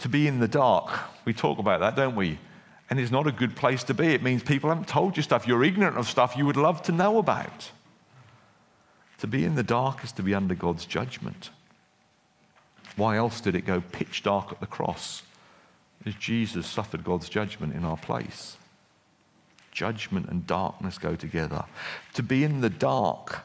To 0.00 0.08
be 0.08 0.26
in 0.26 0.40
the 0.40 0.48
dark, 0.48 0.90
we 1.24 1.32
talk 1.32 1.58
about 1.58 1.80
that, 1.80 1.96
don't 1.96 2.16
we? 2.16 2.38
And 2.88 2.98
it's 2.98 3.10
not 3.10 3.26
a 3.26 3.32
good 3.32 3.54
place 3.54 3.84
to 3.84 3.94
be. 3.94 4.08
It 4.08 4.22
means 4.22 4.42
people 4.42 4.68
haven't 4.68 4.88
told 4.88 5.16
you 5.16 5.22
stuff. 5.22 5.46
You're 5.46 5.62
ignorant 5.62 5.96
of 5.96 6.08
stuff 6.08 6.36
you 6.36 6.46
would 6.46 6.56
love 6.56 6.82
to 6.82 6.92
know 6.92 7.18
about. 7.18 7.70
To 9.18 9.26
be 9.26 9.44
in 9.44 9.54
the 9.54 9.62
dark 9.62 10.02
is 10.02 10.12
to 10.12 10.22
be 10.22 10.34
under 10.34 10.54
God's 10.54 10.86
judgment. 10.86 11.50
Why 12.96 13.16
else 13.16 13.40
did 13.40 13.54
it 13.54 13.66
go 13.66 13.80
pitch 13.80 14.22
dark 14.22 14.50
at 14.50 14.60
the 14.60 14.66
cross? 14.66 15.22
As 16.04 16.14
Jesus 16.14 16.66
suffered 16.66 17.04
God's 17.04 17.28
judgment 17.28 17.74
in 17.74 17.84
our 17.84 17.98
place 17.98 18.56
judgment 19.72 20.28
and 20.28 20.46
darkness 20.46 20.98
go 20.98 21.14
together. 21.14 21.64
To 22.14 22.22
be 22.22 22.44
in 22.44 22.60
the 22.60 22.70
dark 22.70 23.44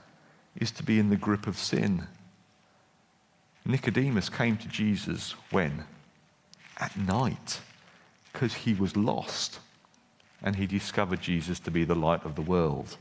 is 0.59 0.71
to 0.71 0.83
be 0.83 0.99
in 0.99 1.09
the 1.09 1.15
grip 1.15 1.47
of 1.47 1.57
sin. 1.57 2.07
Nicodemus 3.65 4.29
came 4.29 4.57
to 4.57 4.67
Jesus 4.67 5.35
when? 5.51 5.85
At 6.77 6.97
night, 6.97 7.61
because 8.31 8.53
he 8.53 8.73
was 8.73 8.95
lost 8.95 9.59
and 10.43 10.55
he 10.55 10.67
discovered 10.67 11.21
Jesus 11.21 11.59
to 11.61 11.71
be 11.71 11.83
the 11.83 11.95
light 11.95 12.23
of 12.25 12.35
the 12.35 12.41
world. 12.41 12.97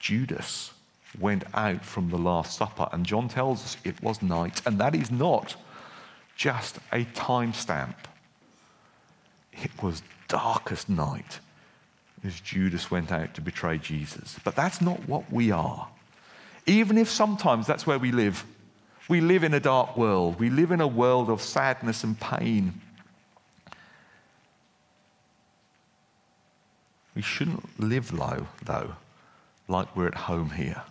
Judas 0.00 0.72
went 1.18 1.44
out 1.54 1.84
from 1.84 2.10
the 2.10 2.18
Last 2.18 2.56
Supper, 2.56 2.88
and 2.92 3.04
John 3.04 3.28
tells 3.28 3.62
us 3.64 3.76
it 3.84 4.02
was 4.02 4.22
night, 4.22 4.62
and 4.66 4.78
that 4.78 4.94
is 4.94 5.10
not 5.10 5.56
just 6.36 6.78
a 6.92 7.04
time 7.04 7.52
stamp. 7.52 7.96
It 9.52 9.82
was 9.82 10.02
darkest 10.28 10.88
night 10.88 11.40
as 12.24 12.40
Judas 12.40 12.90
went 12.90 13.12
out 13.12 13.34
to 13.34 13.40
betray 13.40 13.78
Jesus. 13.78 14.38
But 14.44 14.56
that's 14.56 14.80
not 14.80 15.08
what 15.08 15.30
we 15.30 15.50
are. 15.50 15.88
Even 16.66 16.96
if 16.96 17.08
sometimes 17.10 17.66
that's 17.66 17.86
where 17.86 17.98
we 17.98 18.12
live. 18.12 18.44
We 19.08 19.20
live 19.20 19.44
in 19.44 19.54
a 19.54 19.60
dark 19.60 19.96
world, 19.96 20.38
we 20.38 20.50
live 20.50 20.70
in 20.70 20.80
a 20.80 20.86
world 20.86 21.28
of 21.28 21.42
sadness 21.42 22.04
and 22.04 22.18
pain. 22.18 22.80
We 27.14 27.22
shouldn't 27.22 27.78
live 27.78 28.12
low, 28.12 28.46
though, 28.64 28.94
like 29.68 29.94
we're 29.94 30.06
at 30.06 30.14
home 30.14 30.50
here. 30.50 30.82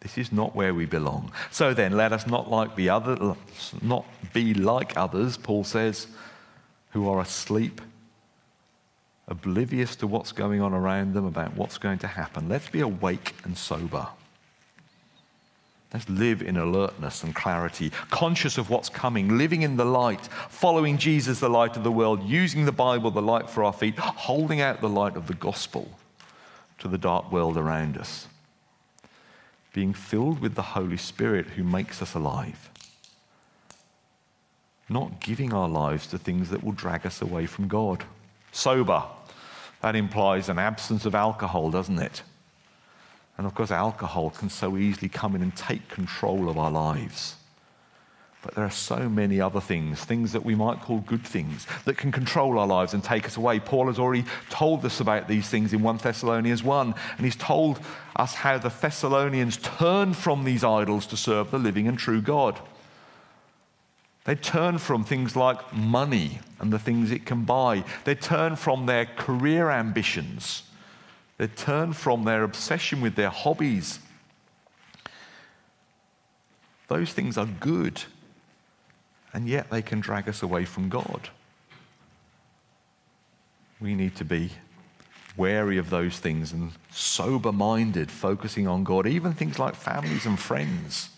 This 0.00 0.16
is 0.18 0.32
not 0.32 0.56
where 0.56 0.74
we 0.74 0.86
belong. 0.86 1.30
So 1.50 1.74
then, 1.74 1.96
let 1.96 2.12
us 2.12 2.26
not 2.26 2.50
like 2.50 2.74
the 2.74 2.88
other, 2.88 3.36
not 3.82 4.06
be 4.32 4.54
like 4.54 4.96
others, 4.96 5.36
Paul 5.36 5.64
says, 5.64 6.06
who 6.92 7.08
are 7.08 7.20
asleep 7.20 7.80
oblivious 9.28 9.96
to 9.96 10.06
what's 10.06 10.32
going 10.32 10.60
on 10.60 10.72
around 10.74 11.14
them, 11.14 11.24
about 11.24 11.56
what's 11.56 11.78
going 11.78 11.98
to 11.98 12.06
happen. 12.06 12.48
Let's 12.48 12.68
be 12.68 12.80
awake 12.80 13.34
and 13.44 13.56
sober. 13.56 14.08
Let's 15.92 16.08
live 16.08 16.40
in 16.40 16.56
alertness 16.56 17.22
and 17.22 17.34
clarity, 17.34 17.90
conscious 18.10 18.56
of 18.56 18.70
what's 18.70 18.88
coming, 18.88 19.36
living 19.36 19.60
in 19.60 19.76
the 19.76 19.84
light, 19.84 20.26
following 20.48 20.96
Jesus, 20.96 21.40
the 21.40 21.50
light 21.50 21.76
of 21.76 21.84
the 21.84 21.92
world, 21.92 22.22
using 22.22 22.64
the 22.64 22.72
Bible, 22.72 23.10
the 23.10 23.20
light 23.20 23.50
for 23.50 23.62
our 23.62 23.74
feet, 23.74 23.98
holding 23.98 24.60
out 24.60 24.80
the 24.80 24.88
light 24.88 25.16
of 25.16 25.26
the 25.26 25.34
gospel 25.34 25.90
to 26.78 26.88
the 26.88 26.96
dark 26.96 27.30
world 27.30 27.58
around 27.58 27.98
us. 27.98 28.26
being 29.72 29.94
filled 29.94 30.40
with 30.40 30.54
the 30.54 30.62
Holy 30.62 30.96
Spirit 30.96 31.46
who 31.46 31.64
makes 31.64 32.02
us 32.02 32.14
alive. 32.14 32.70
Not 34.88 35.20
giving 35.20 35.52
our 35.52 35.68
lives 35.68 36.06
to 36.08 36.18
things 36.18 36.50
that 36.50 36.62
will 36.62 36.72
drag 36.72 37.06
us 37.06 37.22
away 37.22 37.46
from 37.46 37.68
God. 37.68 38.04
Sober. 38.52 39.04
That 39.80 39.96
implies 39.96 40.48
an 40.48 40.58
absence 40.58 41.06
of 41.06 41.14
alcohol, 41.14 41.70
doesn't 41.70 41.98
it? 41.98 42.22
And 43.38 43.46
of 43.46 43.54
course, 43.54 43.70
alcohol 43.70 44.30
can 44.30 44.50
so 44.50 44.76
easily 44.76 45.08
come 45.08 45.34
in 45.34 45.42
and 45.42 45.56
take 45.56 45.88
control 45.88 46.48
of 46.48 46.58
our 46.58 46.70
lives. 46.70 47.36
But 48.42 48.56
there 48.56 48.64
are 48.64 48.70
so 48.70 49.08
many 49.08 49.40
other 49.40 49.60
things, 49.60 50.04
things 50.04 50.32
that 50.32 50.44
we 50.44 50.56
might 50.56 50.80
call 50.80 50.98
good 50.98 51.24
things, 51.24 51.66
that 51.84 51.96
can 51.96 52.10
control 52.10 52.58
our 52.58 52.66
lives 52.66 52.92
and 52.92 53.02
take 53.02 53.24
us 53.24 53.36
away. 53.36 53.60
Paul 53.60 53.86
has 53.86 54.00
already 54.00 54.24
told 54.50 54.84
us 54.84 54.98
about 54.98 55.28
these 55.28 55.48
things 55.48 55.72
in 55.72 55.80
1 55.80 55.98
Thessalonians 55.98 56.62
1, 56.62 56.94
and 57.16 57.24
he's 57.24 57.36
told 57.36 57.78
us 58.16 58.34
how 58.34 58.58
the 58.58 58.68
Thessalonians 58.68 59.58
turned 59.58 60.16
from 60.16 60.42
these 60.42 60.64
idols 60.64 61.06
to 61.06 61.16
serve 61.16 61.52
the 61.52 61.58
living 61.58 61.86
and 61.86 61.96
true 61.96 62.20
God. 62.20 62.58
They 64.24 64.34
turn 64.34 64.78
from 64.78 65.04
things 65.04 65.36
like 65.36 65.72
money 65.72 66.40
and 66.58 66.72
the 66.72 66.78
things 66.78 67.10
it 67.10 67.26
can 67.26 67.44
buy. 67.44 67.84
They 68.04 68.14
turn 68.14 68.56
from 68.56 68.86
their 68.86 69.06
career 69.06 69.70
ambitions. 69.70 70.64
They 71.42 71.48
turn 71.48 71.92
from 71.92 72.22
their 72.22 72.44
obsession 72.44 73.00
with 73.00 73.16
their 73.16 73.28
hobbies. 73.28 73.98
Those 76.86 77.12
things 77.12 77.36
are 77.36 77.46
good 77.46 78.00
and 79.32 79.48
yet 79.48 79.68
they 79.68 79.82
can 79.82 79.98
drag 79.98 80.28
us 80.28 80.44
away 80.44 80.64
from 80.64 80.88
God. 80.88 81.30
We 83.80 83.96
need 83.96 84.14
to 84.18 84.24
be 84.24 84.52
wary 85.36 85.78
of 85.78 85.90
those 85.90 86.20
things 86.20 86.52
and 86.52 86.70
sober 86.92 87.50
minded, 87.50 88.12
focusing 88.12 88.68
on 88.68 88.84
God. 88.84 89.08
Even 89.08 89.34
things 89.34 89.58
like 89.58 89.74
families 89.74 90.26
and 90.26 90.38
friends 90.38 91.08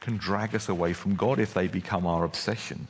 can 0.00 0.16
drag 0.16 0.56
us 0.56 0.68
away 0.68 0.92
from 0.92 1.14
God 1.14 1.38
if 1.38 1.54
they 1.54 1.68
become 1.68 2.04
our 2.04 2.24
obsession. 2.24 2.88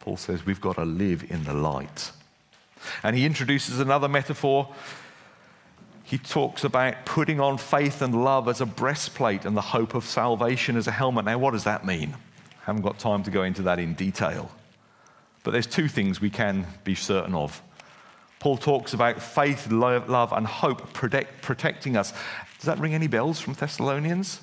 Paul 0.00 0.16
says 0.16 0.44
we've 0.44 0.60
got 0.60 0.74
to 0.74 0.84
live 0.84 1.30
in 1.30 1.44
the 1.44 1.54
light. 1.54 2.10
And 3.02 3.16
he 3.16 3.24
introduces 3.24 3.80
another 3.80 4.08
metaphor. 4.08 4.72
He 6.02 6.18
talks 6.18 6.64
about 6.64 7.06
putting 7.06 7.40
on 7.40 7.58
faith 7.58 8.02
and 8.02 8.24
love 8.24 8.48
as 8.48 8.60
a 8.60 8.66
breastplate 8.66 9.44
and 9.44 9.56
the 9.56 9.62
hope 9.62 9.94
of 9.94 10.04
salvation 10.04 10.76
as 10.76 10.86
a 10.86 10.92
helmet. 10.92 11.24
Now, 11.24 11.38
what 11.38 11.52
does 11.52 11.64
that 11.64 11.86
mean? 11.86 12.14
I 12.14 12.66
haven't 12.66 12.82
got 12.82 12.98
time 12.98 13.22
to 13.24 13.30
go 13.30 13.42
into 13.42 13.62
that 13.62 13.78
in 13.78 13.94
detail. 13.94 14.50
But 15.42 15.52
there's 15.52 15.66
two 15.66 15.88
things 15.88 16.20
we 16.20 16.30
can 16.30 16.66
be 16.84 16.94
certain 16.94 17.34
of. 17.34 17.62
Paul 18.38 18.58
talks 18.58 18.92
about 18.92 19.22
faith, 19.22 19.70
love, 19.70 20.32
and 20.32 20.46
hope 20.46 20.92
protect, 20.92 21.40
protecting 21.40 21.96
us. 21.96 22.12
Does 22.58 22.66
that 22.66 22.78
ring 22.78 22.94
any 22.94 23.06
bells 23.06 23.40
from 23.40 23.54
Thessalonians? 23.54 24.40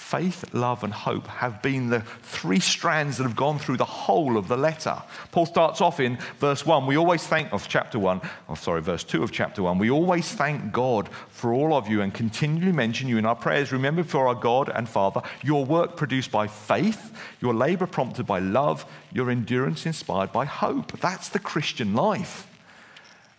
Faith, 0.00 0.52
love, 0.52 0.82
and 0.82 0.92
hope 0.92 1.26
have 1.28 1.62
been 1.62 1.88
the 1.88 2.00
three 2.22 2.58
strands 2.58 3.16
that 3.16 3.22
have 3.22 3.36
gone 3.36 3.58
through 3.58 3.76
the 3.76 3.84
whole 3.84 4.36
of 4.36 4.48
the 4.48 4.56
letter. 4.56 5.00
Paul 5.30 5.46
starts 5.46 5.80
off 5.80 6.00
in 6.00 6.18
verse 6.38 6.66
1. 6.66 6.86
We 6.86 6.96
always 6.96 7.24
thank, 7.24 7.52
of 7.52 7.68
chapter 7.68 7.98
1, 7.98 8.20
oh, 8.48 8.54
sorry, 8.54 8.80
verse 8.80 9.04
2 9.04 9.22
of 9.22 9.30
chapter 9.30 9.62
1. 9.62 9.78
We 9.78 9.90
always 9.90 10.32
thank 10.32 10.72
God 10.72 11.08
for 11.28 11.52
all 11.52 11.74
of 11.74 11.86
you 11.86 12.00
and 12.00 12.12
continually 12.12 12.72
mention 12.72 13.08
you 13.08 13.18
in 13.18 13.26
our 13.26 13.36
prayers. 13.36 13.70
Remember 13.70 14.02
for 14.02 14.26
our 14.26 14.34
God 14.34 14.68
and 14.74 14.88
Father, 14.88 15.22
your 15.44 15.64
work 15.64 15.96
produced 15.96 16.32
by 16.32 16.48
faith, 16.48 17.16
your 17.40 17.54
labor 17.54 17.86
prompted 17.86 18.26
by 18.26 18.40
love, 18.40 18.86
your 19.12 19.30
endurance 19.30 19.86
inspired 19.86 20.32
by 20.32 20.44
hope. 20.44 20.98
That's 20.98 21.28
the 21.28 21.38
Christian 21.38 21.94
life. 21.94 22.48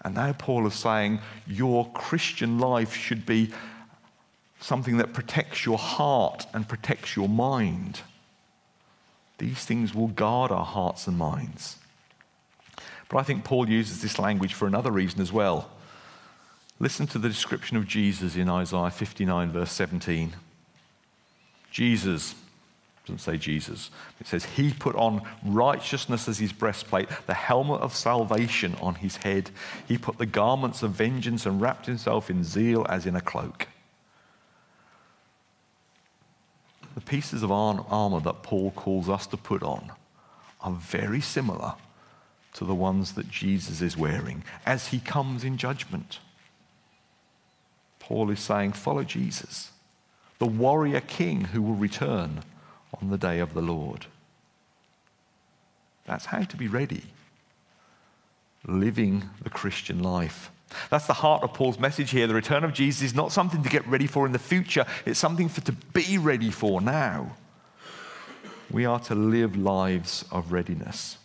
And 0.04 0.16
now 0.16 0.34
Paul 0.34 0.66
is 0.68 0.74
saying 0.74 1.20
your 1.46 1.90
Christian 1.92 2.60
life 2.60 2.96
should 2.96 3.26
be 3.26 3.52
something 4.62 4.98
that 4.98 5.14
protects 5.14 5.66
your 5.66 5.78
heart 5.78 6.46
and 6.54 6.68
protects 6.68 7.16
your 7.16 7.28
mind. 7.28 8.02
These 9.40 9.66
things 9.66 9.94
will 9.94 10.08
guard 10.08 10.52
our 10.52 10.66
hearts 10.66 11.08
and 11.08 11.18
minds. 11.18 11.78
But 13.10 13.18
I 13.18 13.24
think 13.24 13.44
Paul 13.44 13.68
uses 13.68 14.02
this 14.02 14.20
language 14.20 14.54
for 14.54 14.68
another 14.68 14.92
reason 14.92 15.20
as 15.20 15.34
well. 15.34 15.70
Listen 16.80 17.08
to 17.08 17.18
the 17.18 17.28
description 17.28 17.76
of 17.76 17.88
Jesus 17.88 18.36
in 18.36 18.50
Isaiah 18.50 18.90
59, 18.90 19.52
verse 19.52 19.72
17. 19.72 20.34
Jesus, 21.72 22.36
doesn't 23.06 23.20
say 23.20 23.38
Jesus, 23.38 23.90
it 24.20 24.28
says, 24.28 24.46
He 24.46 24.74
put 24.74 24.96
on 24.96 25.24
righteousness 25.44 26.28
as 26.28 26.38
his 26.38 26.54
breastplate, 26.54 27.10
the 27.26 27.34
helmet 27.34 27.82
of 27.82 27.96
salvation 27.96 28.76
on 28.82 28.96
his 28.96 29.18
head. 29.18 29.50
He 29.88 29.98
put 29.98 30.18
the 30.18 30.26
garments 30.26 30.84
of 30.84 30.92
vengeance 30.92 31.46
and 31.46 31.60
wrapped 31.60 31.88
himself 31.88 32.30
in 32.30 32.44
zeal 32.44 32.86
as 32.90 33.06
in 33.06 33.16
a 33.16 33.22
cloak. 33.22 33.68
The 36.96 37.02
pieces 37.02 37.44
of 37.44 37.52
armor 37.52 38.20
that 38.20 38.44
Paul 38.44 38.72
calls 38.72 39.10
us 39.10 39.28
to 39.28 39.38
put 39.38 39.64
on 39.64 39.92
are 40.62 40.72
very 40.72 41.22
similar 41.22 41.74
to 42.54 42.66
the 42.66 42.76
ones 42.76 43.14
that 43.14 43.30
Jesus 43.30 43.82
is 43.82 43.98
wearing 43.98 44.44
as 44.66 44.88
he 44.88 45.00
comes 45.00 45.44
in 45.44 45.58
judgment. 45.58 46.20
Paul 48.00 48.30
is 48.30 48.40
saying, 48.40 48.74
Follow 48.74 49.04
Jesus, 49.04 49.72
the 50.40 50.46
warrior 50.46 51.02
king 51.02 51.46
who 51.46 51.62
will 51.62 51.76
return 51.76 52.44
on 53.02 53.10
the 53.10 53.18
day 53.18 53.40
of 53.40 53.54
the 53.54 53.62
Lord. 53.62 54.08
That's 56.06 56.26
how 56.26 56.44
to 56.44 56.58
be 56.58 56.68
ready, 56.68 57.04
living 58.68 59.30
the 59.42 59.50
Christian 59.50 60.04
life. 60.04 60.52
That's 60.90 61.08
the 61.08 61.14
heart 61.14 61.44
of 61.44 61.54
Paul's 61.54 61.80
message 61.80 62.12
here. 62.12 62.28
The 62.28 62.34
return 62.34 62.64
of 62.64 62.74
Jesus 62.74 63.02
is 63.02 63.16
not 63.16 63.32
something 63.32 63.64
to 63.64 63.70
get 63.70 63.88
ready 63.88 64.08
for 64.08 64.26
in 64.26 64.32
the 64.32 64.40
future, 64.40 64.86
it's 65.06 65.20
something 65.20 65.50
for 65.50 65.62
to 65.62 65.72
be 65.72 66.18
ready 66.18 66.52
for 66.52 66.82
now. 66.82 67.36
We 68.70 68.86
are 68.86 69.00
to 69.02 69.16
live 69.16 69.56
lives 69.58 70.24
of 70.32 70.52
readiness. 70.52 71.18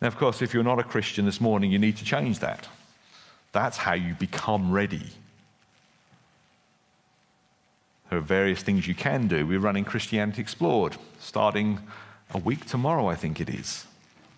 Now, 0.00 0.08
of 0.08 0.16
course, 0.16 0.42
if 0.42 0.52
you're 0.52 0.62
not 0.62 0.78
a 0.78 0.84
Christian 0.84 1.24
this 1.24 1.40
morning, 1.40 1.70
you 1.70 1.78
need 1.78 1.96
to 1.96 2.04
change 2.04 2.40
that. 2.40 2.68
That's 3.52 3.78
how 3.78 3.94
you 3.94 4.14
become 4.14 4.72
ready. 4.72 5.10
There 8.10 8.18
are 8.18 8.22
various 8.22 8.62
things 8.62 8.86
you 8.86 8.94
can 8.94 9.26
do. 9.26 9.46
We're 9.46 9.58
running 9.58 9.84
Christianity 9.84 10.42
Explored, 10.42 10.96
starting 11.18 11.80
a 12.32 12.38
week 12.38 12.66
tomorrow, 12.66 13.08
I 13.08 13.14
think 13.14 13.40
it 13.40 13.48
is. 13.48 13.86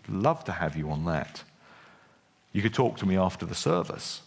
Love 0.09 0.45
to 0.45 0.53
have 0.53 0.77
you 0.77 0.91
on 0.91 1.05
that. 1.07 1.43
You 2.53 2.63
could 2.63 2.75
talk 2.75 2.97
to 2.99 3.07
me 3.07 3.17
after 3.17 3.47
the 3.47 3.55
service. 3.55 4.23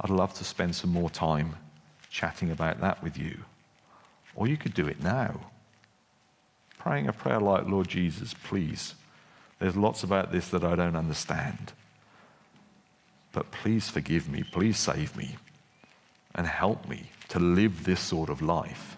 I'd 0.00 0.10
love 0.10 0.34
to 0.34 0.44
spend 0.44 0.74
some 0.74 0.90
more 0.90 1.10
time 1.10 1.56
chatting 2.08 2.50
about 2.50 2.80
that 2.80 3.02
with 3.02 3.18
you. 3.18 3.40
Or 4.34 4.48
you 4.48 4.56
could 4.56 4.74
do 4.74 4.86
it 4.86 5.02
now. 5.02 5.40
Praying 6.78 7.08
a 7.08 7.12
prayer 7.12 7.40
like, 7.40 7.66
Lord 7.66 7.88
Jesus, 7.88 8.34
please. 8.34 8.94
There's 9.58 9.76
lots 9.76 10.02
about 10.02 10.32
this 10.32 10.48
that 10.48 10.64
I 10.64 10.74
don't 10.74 10.96
understand. 10.96 11.72
But 13.32 13.50
please 13.50 13.88
forgive 13.88 14.28
me, 14.28 14.42
please 14.42 14.78
save 14.78 15.16
me, 15.16 15.36
and 16.34 16.46
help 16.46 16.88
me 16.88 17.10
to 17.28 17.38
live 17.38 17.84
this 17.84 18.00
sort 18.00 18.30
of 18.30 18.40
life. 18.40 18.96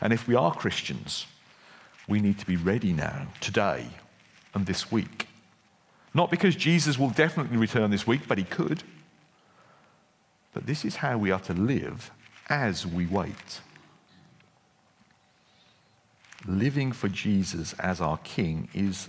And 0.00 0.12
if 0.12 0.28
we 0.28 0.34
are 0.34 0.54
Christians, 0.54 1.26
we 2.06 2.20
need 2.20 2.38
to 2.38 2.46
be 2.46 2.56
ready 2.56 2.92
now, 2.92 3.28
today, 3.40 3.86
and 4.54 4.66
this 4.66 4.92
week 4.92 5.27
not 6.14 6.30
because 6.30 6.56
Jesus 6.56 6.98
will 6.98 7.10
definitely 7.10 7.56
return 7.56 7.90
this 7.90 8.06
week, 8.06 8.22
but 8.26 8.38
he 8.38 8.44
could. 8.44 8.82
But 10.52 10.66
this 10.66 10.84
is 10.84 10.96
how 10.96 11.18
we 11.18 11.30
are 11.30 11.40
to 11.40 11.52
live 11.52 12.10
as 12.48 12.86
we 12.86 13.06
wait. 13.06 13.60
Living 16.46 16.92
for 16.92 17.08
Jesus 17.08 17.74
as 17.74 18.00
our 18.00 18.18
King 18.18 18.68
is 18.72 19.08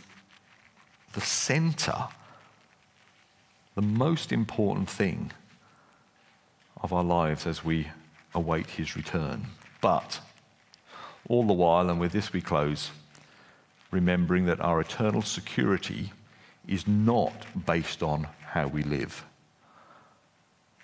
the 1.14 1.22
center, 1.22 2.08
the 3.76 3.82
most 3.82 4.32
important 4.32 4.90
thing 4.90 5.32
of 6.82 6.92
our 6.92 7.04
lives 7.04 7.48
as 7.48 7.64
we 7.64 7.88
await 8.34 8.72
his 8.72 8.96
return. 8.96 9.48
But 9.82 10.20
all 11.28 11.44
the 11.46 11.54
while, 11.54 11.90
and 11.90 12.00
with 12.00 12.12
this 12.12 12.34
we 12.34 12.42
close, 12.42 12.92
remembering 13.92 14.46
that 14.46 14.62
our 14.62 14.82
eternal 14.82 15.22
security 15.22 16.12
is 16.68 16.88
not 16.88 17.34
based 17.66 18.04
on 18.04 18.28
how 18.42 18.68
we 18.68 18.84
live. 18.84 19.26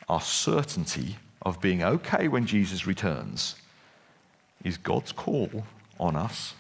Our 0.07 0.21
certainty 0.21 1.17
of 1.41 1.61
being 1.61 1.83
okay 1.83 2.27
when 2.27 2.45
Jesus 2.45 2.88
returns 2.88 3.55
is 4.63 4.77
God's 4.77 5.11
call 5.11 5.65
on 5.99 6.15
us 6.15 6.55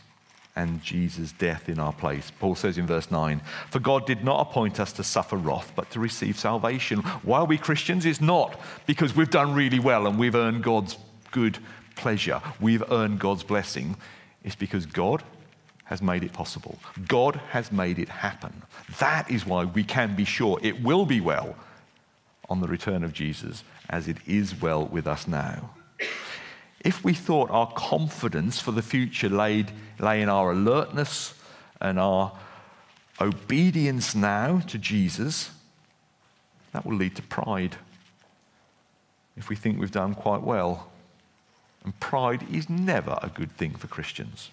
and 0.55 0.81
Jesus' 0.81 1.33
death 1.33 1.67
in 1.67 1.79
our 1.79 1.91
place. 1.91 2.31
Paul 2.39 2.55
says 2.55 2.77
in 2.77 2.87
verse 2.87 3.11
9, 3.11 3.41
For 3.69 3.79
God 3.79 4.05
did 4.05 4.23
not 4.23 4.39
appoint 4.39 4.79
us 4.79 4.93
to 4.93 5.03
suffer 5.03 5.35
wrath, 5.35 5.73
but 5.75 5.89
to 5.91 5.99
receive 5.99 6.39
salvation. 6.39 6.99
Why 7.23 7.39
are 7.39 7.45
we 7.45 7.57
Christians? 7.57 8.05
It's 8.05 8.21
not 8.21 8.59
because 8.85 9.15
we've 9.15 9.29
done 9.29 9.53
really 9.53 9.79
well 9.79 10.07
and 10.07 10.17
we've 10.17 10.35
earned 10.35 10.63
God's 10.63 10.97
good 11.31 11.59
pleasure, 11.95 12.41
we've 12.59 12.83
earned 12.91 13.19
God's 13.19 13.43
blessing. 13.43 13.97
It's 14.43 14.55
because 14.55 14.85
God 14.85 15.23
has 15.85 16.01
made 16.01 16.23
it 16.23 16.33
possible. 16.33 16.77
God 17.07 17.39
has 17.49 17.71
made 17.71 17.99
it 17.99 18.09
happen. 18.09 18.63
That 18.99 19.29
is 19.29 19.45
why 19.45 19.65
we 19.65 19.83
can 19.83 20.15
be 20.15 20.25
sure 20.25 20.59
it 20.61 20.83
will 20.83 21.05
be 21.05 21.21
well 21.21 21.55
on 22.49 22.59
the 22.59 22.67
return 22.67 23.03
of 23.03 23.13
Jesus 23.13 23.63
as 23.89 24.07
it 24.07 24.17
is 24.25 24.59
well 24.61 24.85
with 24.85 25.07
us 25.07 25.27
now. 25.27 25.71
If 26.81 27.03
we 27.03 27.13
thought 27.13 27.49
our 27.49 27.71
confidence 27.73 28.59
for 28.59 28.71
the 28.71 28.81
future 28.81 29.29
laid, 29.29 29.71
lay 29.99 30.21
in 30.21 30.29
our 30.29 30.51
alertness 30.51 31.33
and 31.81 31.99
our 31.99 32.31
obedience 33.19 34.13
now 34.13 34.59
to 34.67 34.77
Jesus, 34.77 35.51
that 36.73 36.85
will 36.85 36.95
lead 36.95 37.15
to 37.15 37.21
pride. 37.21 37.77
If 39.37 39.49
we 39.49 39.55
think 39.55 39.79
we've 39.79 39.91
done 39.91 40.13
quite 40.13 40.41
well. 40.41 40.91
And 41.83 41.99
pride 41.99 42.43
is 42.51 42.69
never 42.69 43.19
a 43.21 43.29
good 43.29 43.51
thing 43.51 43.75
for 43.75 43.87
Christians. 43.87 44.49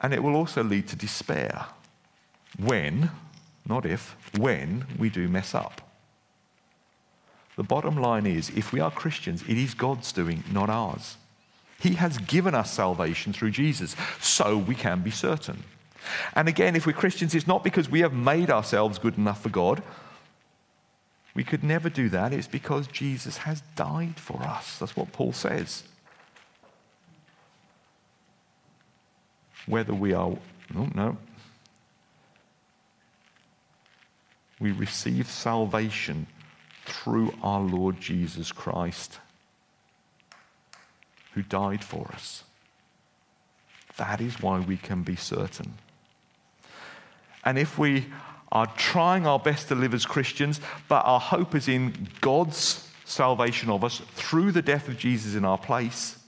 And 0.00 0.14
it 0.14 0.22
will 0.22 0.34
also 0.34 0.62
lead 0.62 0.88
to 0.88 0.96
despair 0.96 1.66
when, 2.58 3.10
not 3.66 3.84
if, 3.84 4.16
when 4.38 4.86
we 4.98 5.10
do 5.10 5.28
mess 5.28 5.54
up. 5.54 5.82
The 7.56 7.62
bottom 7.62 7.96
line 8.00 8.26
is 8.26 8.50
if 8.50 8.72
we 8.72 8.80
are 8.80 8.90
Christians, 8.90 9.42
it 9.42 9.58
is 9.58 9.74
God's 9.74 10.12
doing, 10.12 10.44
not 10.50 10.70
ours. 10.70 11.16
He 11.78 11.94
has 11.94 12.18
given 12.18 12.54
us 12.54 12.72
salvation 12.72 13.32
through 13.32 13.50
Jesus, 13.50 13.96
so 14.20 14.56
we 14.56 14.74
can 14.74 15.02
be 15.02 15.10
certain. 15.10 15.64
And 16.34 16.48
again, 16.48 16.76
if 16.76 16.86
we're 16.86 16.92
Christians, 16.92 17.34
it's 17.34 17.46
not 17.46 17.64
because 17.64 17.90
we 17.90 18.00
have 18.00 18.12
made 18.12 18.50
ourselves 18.50 18.98
good 18.98 19.18
enough 19.18 19.42
for 19.42 19.50
God. 19.50 19.82
We 21.34 21.44
could 21.44 21.62
never 21.62 21.88
do 21.88 22.08
that. 22.08 22.32
It's 22.32 22.48
because 22.48 22.86
Jesus 22.86 23.38
has 23.38 23.62
died 23.76 24.18
for 24.18 24.42
us. 24.42 24.78
That's 24.78 24.96
what 24.96 25.12
Paul 25.12 25.32
says. 25.32 25.84
Whether 29.66 29.94
we 29.94 30.12
are, 30.12 30.36
no, 30.74 30.88
no. 30.94 31.16
We 34.58 34.72
receive 34.72 35.28
salvation 35.28 36.26
through 36.84 37.32
our 37.42 37.60
Lord 37.60 38.00
Jesus 38.00 38.52
Christ, 38.52 39.18
who 41.34 41.42
died 41.42 41.84
for 41.84 42.08
us. 42.12 42.44
That 43.96 44.20
is 44.20 44.40
why 44.40 44.60
we 44.60 44.76
can 44.76 45.02
be 45.02 45.16
certain. 45.16 45.74
And 47.44 47.58
if 47.58 47.78
we 47.78 48.06
are 48.52 48.66
trying 48.76 49.26
our 49.26 49.38
best 49.38 49.68
to 49.68 49.74
live 49.74 49.94
as 49.94 50.04
Christians, 50.04 50.60
but 50.88 51.04
our 51.06 51.20
hope 51.20 51.54
is 51.54 51.68
in 51.68 52.08
God's 52.20 52.88
salvation 53.04 53.70
of 53.70 53.84
us 53.84 54.02
through 54.14 54.52
the 54.52 54.62
death 54.62 54.88
of 54.88 54.98
Jesus 54.98 55.34
in 55.34 55.44
our 55.44 55.58
place, 55.58 56.18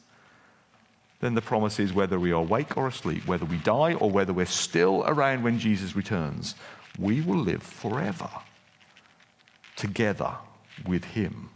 then 1.23 1.35
the 1.35 1.41
promise 1.41 1.79
is 1.79 1.93
whether 1.93 2.19
we 2.19 2.33
are 2.33 2.41
awake 2.43 2.77
or 2.77 2.89
asleep, 2.89 3.29
whether 3.29 3.45
we 3.45 3.57
die 3.59 3.95
or 3.95 4.11
whether 4.11 4.33
we're 4.33 4.45
still 4.45 5.05
around 5.07 5.45
when 5.45 5.57
Jesus 5.57 5.95
returns, 5.95 6.57
we 6.99 7.21
will 7.21 7.39
live 7.39 7.63
forever 7.63 8.29
together 9.77 10.33
with 10.85 11.05
Him. 11.05 11.49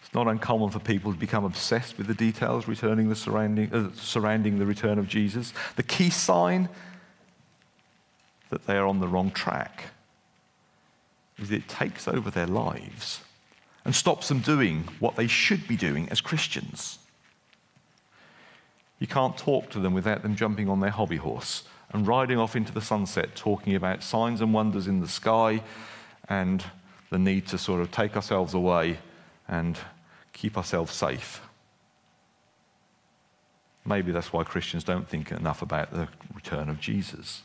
It's 0.00 0.12
not 0.12 0.26
uncommon 0.26 0.70
for 0.70 0.80
people 0.80 1.12
to 1.12 1.18
become 1.18 1.44
obsessed 1.44 1.96
with 1.96 2.08
the 2.08 2.14
details 2.14 2.66
returning 2.66 3.08
the 3.08 3.14
surrounding, 3.14 3.72
uh, 3.72 3.90
surrounding 3.94 4.58
the 4.58 4.66
return 4.66 4.98
of 4.98 5.06
Jesus. 5.06 5.54
The 5.76 5.84
key 5.84 6.10
sign 6.10 6.68
that 8.48 8.66
they 8.66 8.76
are 8.76 8.86
on 8.88 8.98
the 8.98 9.06
wrong 9.06 9.30
track 9.30 9.84
is 11.38 11.52
it 11.52 11.68
takes 11.68 12.08
over 12.08 12.32
their 12.32 12.48
lives 12.48 13.20
and 13.84 13.94
stops 13.94 14.28
them 14.28 14.40
doing 14.40 14.84
what 14.98 15.16
they 15.16 15.26
should 15.26 15.66
be 15.66 15.76
doing 15.76 16.08
as 16.10 16.20
Christians. 16.20 16.98
You 18.98 19.06
can't 19.06 19.36
talk 19.36 19.70
to 19.70 19.80
them 19.80 19.94
without 19.94 20.22
them 20.22 20.36
jumping 20.36 20.68
on 20.68 20.80
their 20.80 20.90
hobby 20.90 21.16
horse 21.16 21.64
and 21.92 22.06
riding 22.06 22.38
off 22.38 22.54
into 22.54 22.72
the 22.72 22.80
sunset, 22.80 23.34
talking 23.34 23.74
about 23.74 24.02
signs 24.02 24.40
and 24.40 24.52
wonders 24.52 24.86
in 24.86 25.00
the 25.00 25.08
sky 25.08 25.62
and 26.28 26.64
the 27.08 27.18
need 27.18 27.46
to 27.48 27.58
sort 27.58 27.80
of 27.80 27.90
take 27.90 28.14
ourselves 28.14 28.54
away 28.54 28.98
and 29.48 29.78
keep 30.32 30.56
ourselves 30.56 30.92
safe. 30.92 31.40
Maybe 33.84 34.12
that's 34.12 34.32
why 34.32 34.44
Christians 34.44 34.84
don't 34.84 35.08
think 35.08 35.32
enough 35.32 35.62
about 35.62 35.92
the 35.92 36.08
return 36.34 36.68
of 36.68 36.78
Jesus. 36.80 37.42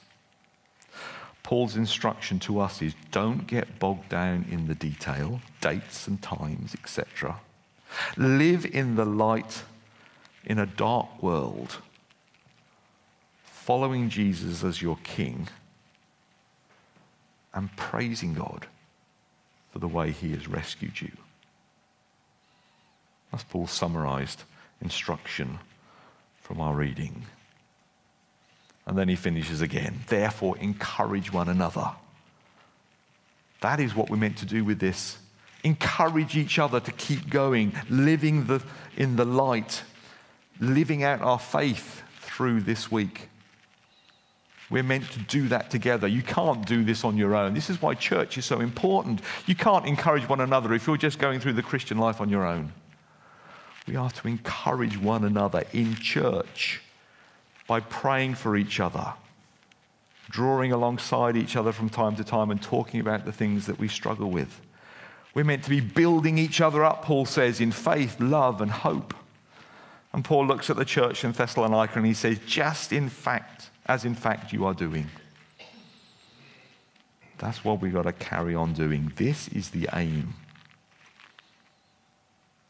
Paul's 1.45 1.75
instruction 1.75 2.39
to 2.39 2.59
us 2.59 2.81
is 2.81 2.95
don't 3.11 3.45
get 3.45 3.77
bogged 3.77 4.09
down 4.09 4.47
in 4.49 4.65
the 4.65 4.73
detail, 4.73 5.41
dates 5.61 6.07
and 6.07 6.19
times, 6.19 6.73
etc. 6.73 7.39
Live 8.17 8.65
in 8.65 8.95
the 8.95 9.05
light 9.05 9.61
in 10.43 10.57
a 10.57 10.65
dark 10.65 11.21
world, 11.21 11.77
following 13.43 14.09
Jesus 14.09 14.63
as 14.63 14.81
your 14.81 14.97
king 15.03 15.47
and 17.53 17.75
praising 17.77 18.33
God 18.33 18.65
for 19.71 19.77
the 19.77 19.87
way 19.87 20.09
he 20.09 20.31
has 20.31 20.47
rescued 20.47 20.99
you. 20.99 21.11
That's 23.31 23.43
Paul's 23.43 23.69
summarized 23.69 24.41
instruction 24.81 25.59
from 26.41 26.59
our 26.59 26.73
reading. 26.73 27.27
And 28.85 28.97
then 28.97 29.09
he 29.09 29.15
finishes 29.15 29.61
again. 29.61 30.01
Therefore, 30.07 30.57
encourage 30.57 31.33
one 31.33 31.49
another. 31.49 31.91
That 33.61 33.79
is 33.79 33.95
what 33.95 34.09
we're 34.09 34.17
meant 34.17 34.37
to 34.37 34.45
do 34.45 34.63
with 34.63 34.79
this. 34.79 35.17
Encourage 35.63 36.37
each 36.37 36.59
other 36.59 36.79
to 36.79 36.91
keep 36.91 37.29
going, 37.29 37.73
living 37.89 38.45
the, 38.45 38.61
in 38.95 39.15
the 39.15 39.25
light, 39.25 39.83
living 40.59 41.03
out 41.03 41.21
our 41.21 41.39
faith 41.39 42.03
through 42.21 42.61
this 42.61 42.91
week. 42.91 43.29
We're 44.69 44.83
meant 44.83 45.09
to 45.11 45.19
do 45.19 45.47
that 45.49 45.69
together. 45.69 46.07
You 46.07 46.21
can't 46.21 46.65
do 46.65 46.83
this 46.83 47.03
on 47.03 47.17
your 47.17 47.35
own. 47.35 47.53
This 47.53 47.69
is 47.69 47.81
why 47.81 47.93
church 47.93 48.37
is 48.37 48.45
so 48.45 48.61
important. 48.61 49.21
You 49.45 49.55
can't 49.55 49.85
encourage 49.85 50.27
one 50.27 50.41
another 50.41 50.73
if 50.73 50.87
you're 50.87 50.97
just 50.97 51.19
going 51.19 51.39
through 51.39 51.53
the 51.53 51.63
Christian 51.63 51.97
life 51.97 52.19
on 52.19 52.29
your 52.29 52.45
own. 52.45 52.73
We 53.87 53.95
are 53.95 54.09
to 54.09 54.27
encourage 54.27 54.97
one 54.97 55.23
another 55.23 55.63
in 55.71 55.95
church 55.95 56.81
by 57.67 57.79
praying 57.79 58.35
for 58.35 58.55
each 58.55 58.79
other, 58.79 59.13
drawing 60.29 60.71
alongside 60.71 61.35
each 61.35 61.55
other 61.55 61.71
from 61.71 61.89
time 61.89 62.15
to 62.15 62.23
time 62.23 62.51
and 62.51 62.61
talking 62.61 62.99
about 62.99 63.25
the 63.25 63.31
things 63.31 63.65
that 63.65 63.79
we 63.79 63.87
struggle 63.87 64.29
with. 64.29 64.61
We're 65.33 65.45
meant 65.45 65.63
to 65.63 65.69
be 65.69 65.81
building 65.81 66.37
each 66.37 66.61
other 66.61 66.83
up, 66.83 67.03
Paul 67.03 67.25
says, 67.25 67.59
in 67.59 67.71
faith, 67.71 68.19
love, 68.19 68.61
and 68.61 68.71
hope. 68.71 69.13
And 70.13 70.23
Paul 70.23 70.47
looks 70.47 70.69
at 70.69 70.77
the 70.77 70.85
church 70.85 71.25
in 71.25 71.33
Thessalonica 71.33 71.97
and 71.97 72.05
he 72.05 72.13
says, 72.13 72.39
just 72.47 72.93
in 72.93 73.09
fact, 73.09 73.69
as 73.85 74.05
in 74.05 74.15
fact 74.15 74.53
you 74.53 74.65
are 74.65 74.73
doing. 74.73 75.07
That's 77.37 77.65
what 77.65 77.81
we've 77.81 77.93
got 77.93 78.03
to 78.03 78.13
carry 78.13 78.55
on 78.55 78.71
doing. 78.71 79.11
This 79.17 79.49
is 79.49 79.71
the 79.71 79.89
aim. 79.93 80.35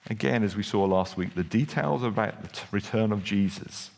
Again, 0.10 0.44
as 0.44 0.56
we 0.56 0.64
saw 0.64 0.86
last 0.86 1.18
week, 1.18 1.36
the 1.36 1.44
details 1.44 2.02
about 2.04 2.42
the 2.42 2.62
return 2.72 3.12
of 3.12 3.24
Jesus 3.24 3.92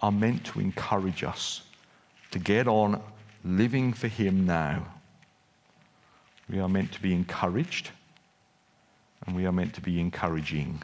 are 0.00 0.12
meant 0.12 0.44
to 0.46 0.60
encourage 0.60 1.22
us 1.22 1.62
to 2.30 2.38
get 2.38 2.66
on 2.66 3.00
living 3.44 3.92
for 3.92 4.08
Him 4.08 4.46
now. 4.46 4.86
We 6.48 6.58
are 6.58 6.68
meant 6.68 6.92
to 6.92 7.02
be 7.02 7.12
encouraged 7.12 7.90
and 9.26 9.36
we 9.36 9.46
are 9.46 9.52
meant 9.52 9.74
to 9.74 9.80
be 9.80 10.00
encouraging. 10.00 10.82